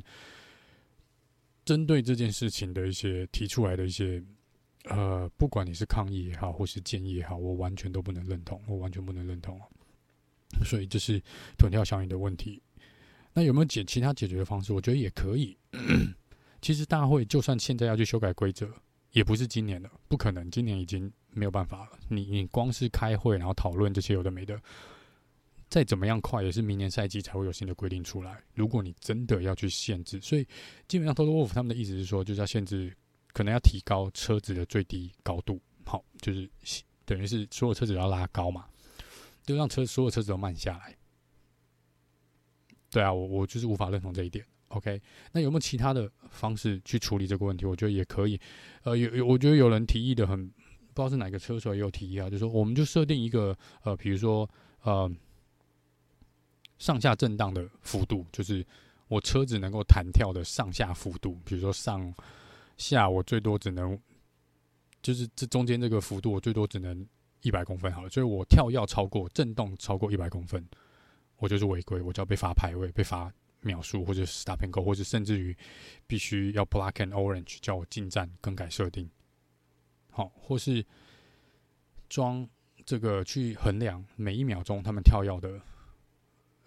[1.65, 4.23] 针对这件事情的一些提出来的一些。
[4.89, 9.59] 呃，不管你是抗议也好，或是建议也好，我完全都不能认同，我完全不能认同。
[10.65, 11.21] 所以这是
[11.57, 12.61] 臀跳效应的问题。
[13.33, 14.73] 那有没有解其他解决的方式？
[14.73, 15.55] 我觉得也可以。
[16.61, 18.67] 其实大会就算现在要去修改规则，
[19.11, 21.99] 也不是今年的，不可能，今年已经没有办法了。
[22.09, 24.59] 你你光是开会然后讨论这些有的没的，
[25.69, 28.43] 再怎么样快也是明年赛季才会有新的规定出来。
[28.55, 30.45] 如果你真的要去限制，所以
[30.87, 32.91] 基本上 Toto Wolff 他们的意思是说，就是要限制，
[33.33, 36.49] 可能要提高车子的最低高度，好，就是
[37.05, 38.65] 等于是所有车子要拉高嘛，
[39.43, 40.95] 就让车所有车子都慢下来。
[42.91, 44.45] 对啊，我我就是无法认同这一点。
[44.69, 45.01] OK，
[45.31, 47.65] 那有没有其他的方式去处理这个问题？
[47.65, 48.39] 我觉得也可以。
[48.83, 54.47] 呃，有有，我觉得有人提议的很，不知道是哪个车手也有提议啊，就说我们就设定一个呃，比如说
[54.81, 55.11] 呃，
[56.77, 58.63] 上下震荡的幅度，就是
[59.07, 62.13] 我车子能够弹跳的上下幅度，比如说上
[62.79, 63.95] 下我最多只能，
[65.03, 67.07] 就是这中间这个幅度我最多只能
[67.41, 70.67] 一百公分好了，所以我跳跃超过震动超过一百公分，
[71.37, 73.31] 我就是违规，我就要被罚排位，被罚。
[73.61, 75.53] 秒数，或者 stop and go，或者甚至于
[76.07, 79.05] 必须要 black and orange，叫我进站更改设定。
[80.11, 80.81] 好，或是
[82.07, 82.47] 装
[82.85, 85.59] 这个去衡量每一秒钟他们跳跃的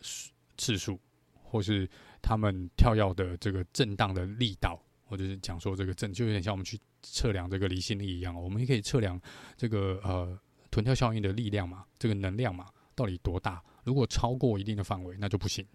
[0.03, 1.01] 数次数，
[1.33, 1.89] 或是
[2.21, 4.79] 他们跳跃的这个震荡的力道，
[5.13, 8.35] 或者是讲说这个震，就有点像我们去测量这个离心力一样。
[8.35, 9.21] 我们也可以测量
[9.59, 10.41] 这个呃
[10.71, 13.63] 臀跳效应的力量嘛，这个能量嘛，到底多大？
[13.85, 15.67] 如果超过一定的范围，那就不行。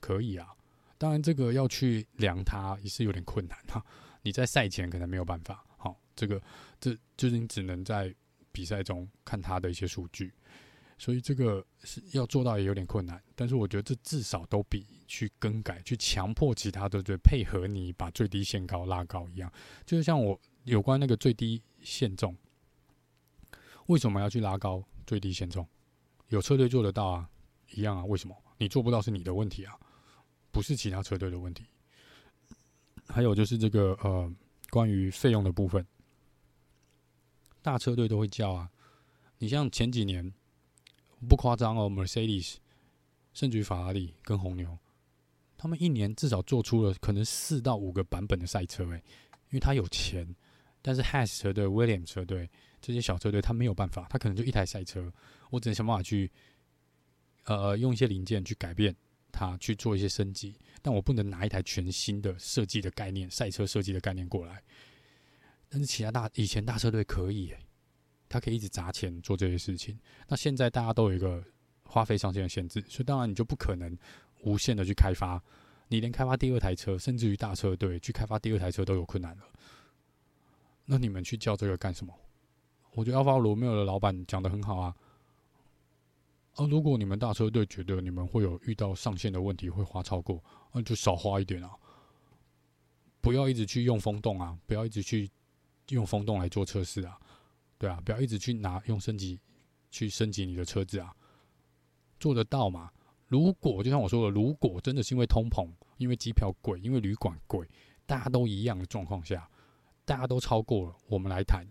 [0.00, 0.48] 可以啊，
[0.96, 3.84] 当然这个要去量它也是有点困难哈。
[4.22, 6.40] 你在赛前可能没有办法，好，这个
[6.80, 8.14] 这就是你只能在
[8.52, 10.32] 比赛中看它的一些数据，
[10.98, 13.22] 所以这个是要做到也有点困难。
[13.34, 19.52] 但是我觉得这至少都比去更改、去强迫其他的队配合你把最低限高拉高一样。
[19.84, 22.36] 就是像我有关那个最低限重，
[23.86, 25.66] 为什么要去拉高最低限重？
[26.28, 27.30] 有车队做得到啊，
[27.72, 29.78] 一样啊，为什么你做不到是你的问题啊？
[30.50, 31.66] 不是其他车队的问题，
[33.06, 34.34] 还有就是这个呃，
[34.70, 35.86] 关于费用的部分，
[37.60, 38.70] 大车队都会叫啊。
[39.36, 40.32] 你像前几年
[41.28, 42.56] 不夸张哦，Mercedes，
[43.32, 44.78] 甚至于法拉利跟红牛，
[45.56, 49.02] 他们一年至少做出了可能四到五个版本的赛车，诶，
[49.50, 50.34] 因为他有钱。
[50.82, 52.48] 但是 Has 车队、William 车队
[52.80, 55.12] 这些小车队，他没有办法，他可能就一台赛车，
[55.50, 56.30] 我只能想办法去
[57.44, 58.94] 呃，用一些零件去改变。
[59.38, 64.62] 它去做一些升级，但我不能拿一台全新的设计的概念、赛车设计的概念过来。
[65.68, 67.52] 但是其他大以前大车队可以，
[68.28, 69.98] 他可以一直砸钱做这些事情。
[70.28, 71.42] 那现在大家都有一个
[71.84, 73.96] 花费上限的限制，所以当然你就不可能
[74.42, 75.42] 无限的去开发。
[75.88, 79.44] 你连开发第二台车，甚至于大车队去开发第二台车都有困难了。
[80.84, 82.12] 那你们去叫这个干什么？
[82.92, 84.94] 我觉得 Alfa Romeo 的老板讲的很好啊。
[86.54, 91.70] 啊，如果你们大车队觉得你们会有遇到上限的问题，会花超过，那就少花一点啊！
[93.20, 95.30] 不要一直去用风洞啊，不要一直去
[95.90, 97.18] 用风洞来做测试啊，
[97.78, 99.40] 对啊，不要一直去拿用升级
[99.90, 101.14] 去升级你的车子啊，
[102.18, 102.90] 做得到吗？
[103.26, 105.68] 如果就像我说的，如果真的是因为通膨，
[105.98, 107.68] 因为机票贵，因为旅馆贵，
[108.06, 109.50] 大家都一样的状况下，
[110.04, 111.66] 大家都超过了，我们来谈。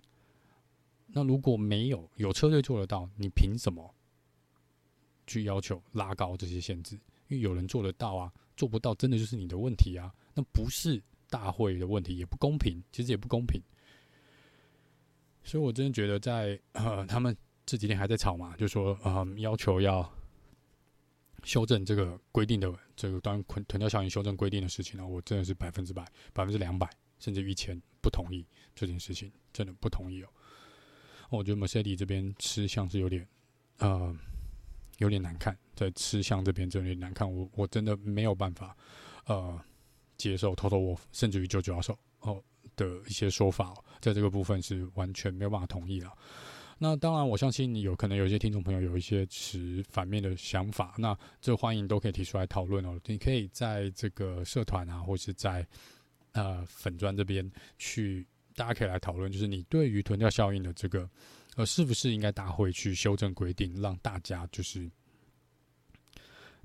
[1.07, 3.93] 那如果没有有车队做得到，你凭什么？
[5.27, 6.95] 去要求拉高这些限制，
[7.29, 13.59] 因为有人做得到啊，做不到真的就是你的问题啊，那不是大会的问题，也不公平，其实也不公平。
[15.45, 17.33] 所以我真的觉得在， 呃，他们
[17.65, 20.11] 这几天还在吵嘛，就说呃，要求要
[21.43, 26.89] 修正这个规定的这个当臀臀跳效应修正规定的事情呢，我真的是百分之百、百分之两百，
[27.19, 30.27] 甚至一千不同意这件事情，真的不同意哦。
[31.29, 33.25] 我觉得 Mercedes 这边吃相是有点
[33.77, 34.13] 呃。
[34.99, 38.73] 有点难看，在吃相这边真的有点难看，我我真的没有办法，
[39.25, 39.61] 呃，
[40.15, 42.41] 接受 Toto Wolff 甚至于 Jojo 教授哦
[42.75, 46.11] 的一些说法，在这个部分是完全没有办法同意了。
[46.77, 52.99] 那当然，我相信你有可能有一些听众朋友有一些持反面的想法，那这欢迎都可以提出来讨论哦。
[53.05, 55.65] 你可以在这个社团啊，或是在
[56.33, 61.09] 呃粉专这边去，大家可以来讨论，就是你对于囤掉效应的这个。
[61.57, 64.91] 呃，是不是应该大会去修正规定，让大家就是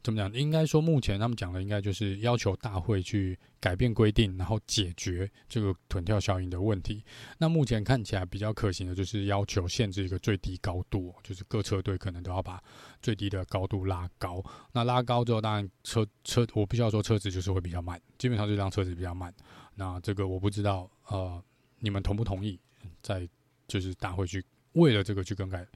[0.02, 0.32] 怎么讲？
[0.32, 7.04] 应该说，目前他们讲的应该就是要求大会去改变规定，然后解决这个臀跳效应的问题。
[7.38, 12.62] 那目前看起来比较可行的，就是要求限制一个最低高度，就是各车队可能都要把
[13.02, 14.42] 最低的高度拉高。
[14.72, 19.34] 那拉高之后，当然车车我必须要说，车子就是会比较慢，基本上就让车子比较慢。
[19.74, 21.42] 那这个我不知道，呃，
[21.78, 22.58] 你们同不同意？
[23.02, 23.28] 在
[23.68, 24.44] 就是大会去。
[24.74, 25.66] 为了这个去更改，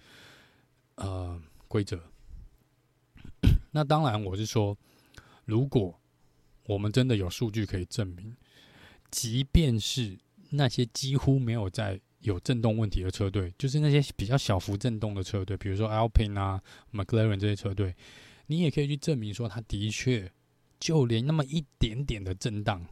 [0.95, 2.01] 呃，规则。
[3.77, 4.79] 那当然，我是说，
[5.47, 6.01] 如果
[6.67, 8.37] 我们真的有数据可以证明，
[9.11, 10.17] 即便是
[10.51, 16.63] 那些几乎没有在有震动问题的车队，就是那些比较小幅震动的车队，比如说 Alpine 啊、
[16.93, 17.97] McLaren 这些车队，
[18.47, 20.31] 你也可以去证明说，它的确
[20.79, 22.87] 就连那么一点点的震荡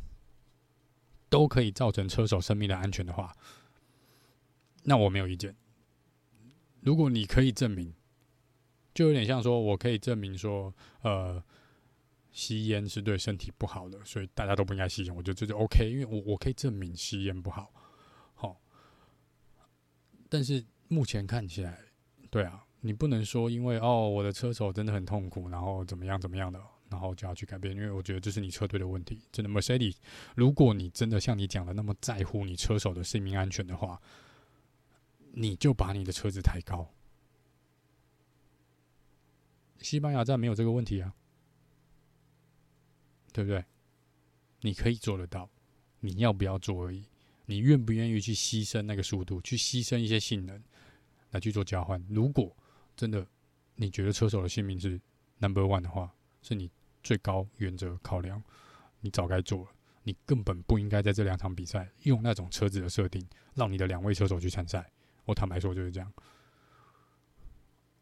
[1.29, 3.33] 都可以造成车手生命的安全的话，
[4.83, 5.55] 那我没有意见。
[6.81, 7.95] 如果你可以证明，
[8.95, 11.43] 就有点像说我可以证明说，呃。
[12.35, 15.15] 吸烟是对身体不好的，所以大家都不应该吸烟。
[15.15, 17.71] 我觉得这就 OK，因为我我可以证明吸烟不好，
[18.33, 18.59] 好。
[20.31, 21.79] 但是目前看起来，
[22.31, 27.77] 对啊，你不能说因为哦我的车手真的很痛苦，然后怎么样怎么样的，然后就要去改变。
[27.77, 29.21] 因为我觉得这是你车队的问题。
[29.31, 29.97] 真的，Mercedes，
[30.35, 34.01] 如果你真的像你讲的那么在乎你车手的性命安全的话，
[35.35, 36.91] 你就把你的车子抬高。
[39.83, 41.13] 西班牙站没有这个问题啊。
[43.35, 43.65] 对不对？
[44.61, 45.49] 你可以做得到，
[46.01, 47.03] 你要不要做而已。
[47.47, 50.63] 你愿不愿意去牺牲那个速度，去牺牲一些性能
[51.31, 52.05] 来去做交换？
[52.11, 52.55] 如果
[52.95, 53.27] 真的
[53.75, 55.01] 你觉得车手的性命是
[55.39, 56.71] number one 的话，是你
[57.03, 58.43] 最高原则考量，
[59.01, 59.71] 你早该做了。
[60.03, 64.93] 你根本不应该在这两场比赛用那种车子的设定，让你的两位车手去参赛。
[65.25, 66.13] 我坦白说就是这样。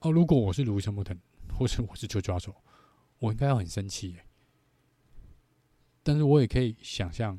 [0.01, 1.16] 哦，如果我是卢森堡腾，
[1.61, 2.56] 或是我是球抓手，
[3.18, 4.24] 我应该要很生气耶。
[6.02, 7.38] 但是我也可以想象，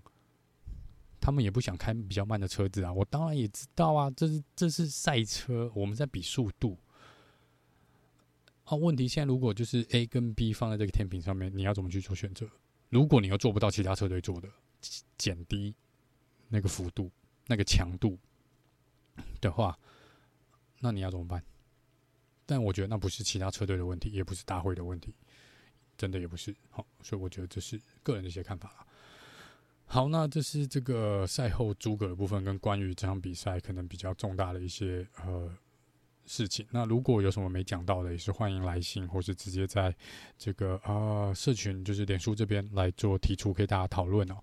[1.20, 2.94] 他们也不想开比较慢的车子啊。
[2.94, 6.78] 我当然也知道啊，这是这是赛车，我们在比速度。
[8.66, 12.48] 啊，问题现在如果就是 A 跟 B 放在这个天平上面，你要怎么去做选择？
[12.90, 14.48] 如果你又做不到其他车队做的，
[15.18, 15.74] 减低
[16.48, 17.12] 那个幅度、
[17.48, 18.20] 那个强度
[19.42, 19.76] 的话，
[20.78, 21.44] 那你要怎么办？
[22.52, 25.16] 但我觉得那不是其他车队的问题，也不是大会的问题。
[25.98, 28.86] 真的也不是好，所以我觉得这是个人的一些看法啦。
[29.86, 35.50] 好，那这是这个赛后诸葛的部分，跟关于这场比赛可能比较重大的一些呃
[36.26, 36.66] 事情。
[36.72, 39.94] 那如果有什么没讲到的，也是欢迎来信，或是直接在
[40.38, 44.36] 这个啊、社群，就是脸书这边来做提出，给大家讨论哦。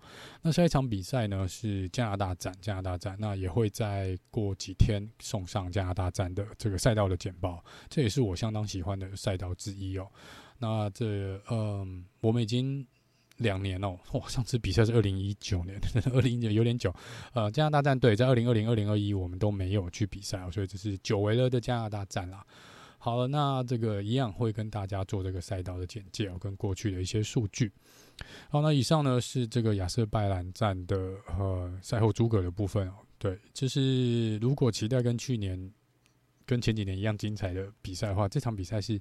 [0.42, 10.10] 那下一场比赛呢是加拿大站，加拿大站，那也会再过几天送上加拿大站的这个赛道的简报，这也是我相当喜欢的赛道之一哦。
[10.58, 12.84] 那这嗯，我们已经
[13.38, 13.98] 两年哦。
[14.12, 15.80] 哇，上次比赛是二零一九年，
[16.14, 16.94] 二零一九有点久。
[17.32, 22.44] 呃，加拿大站对，在二零二零、二零二一我们都没有去比赛，所以这是久违了的加拿大站啦。
[22.98, 27.72] 好了，那这个一样会跟大家做这个赛道的简介哦，跟过去的一些数据。
[28.50, 30.96] 好，那以上呢是这个亚瑟拜兰站的
[31.38, 32.94] 呃赛后诸葛的部分哦。
[33.18, 35.72] 对，就是如果期待跟去年。
[36.48, 38.94] 跟前几年一样精彩的比赛的话，这场比赛是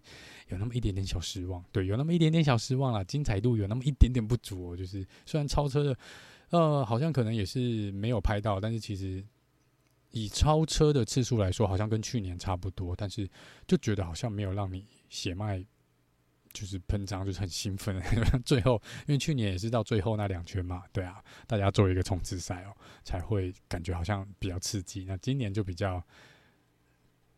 [0.49, 4.75] 有那么一点点小失望，对，有那么一点点小失望啦，精彩度有那么一点点不足哦。
[4.75, 5.97] 就是虽然超车的，
[6.49, 9.23] 呃，好像可能也是没有拍到，但是其实
[10.11, 13.25] 以超车的次数来说，好像跟去年差不多，但是
[13.65, 15.65] 就觉得好像没有让你血脉
[16.51, 17.97] 就是喷张，就是很兴奋。
[18.43, 18.73] 最后，
[19.07, 22.75] 因为去年也是到最后那两圈嘛，对啊，大家做一个冲刺赛哦，
[23.05, 25.05] 才会感觉好像比较刺激。
[25.05, 26.03] 那今年就比较。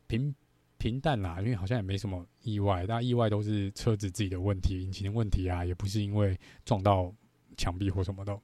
[0.10, 0.36] 平
[0.78, 7.14] 平淡啦，因为好像也没什么意外，但意外都是车子自己的问题、引擎的问题啊，也不是因为撞到
[7.55, 8.38] 墙壁或什么的。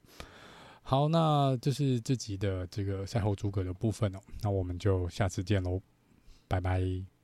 [0.84, 5.82] 好，那这是这集的这个赛后诸葛的部分哦，那我们就下次见喽，
[6.48, 7.15] 拜拜。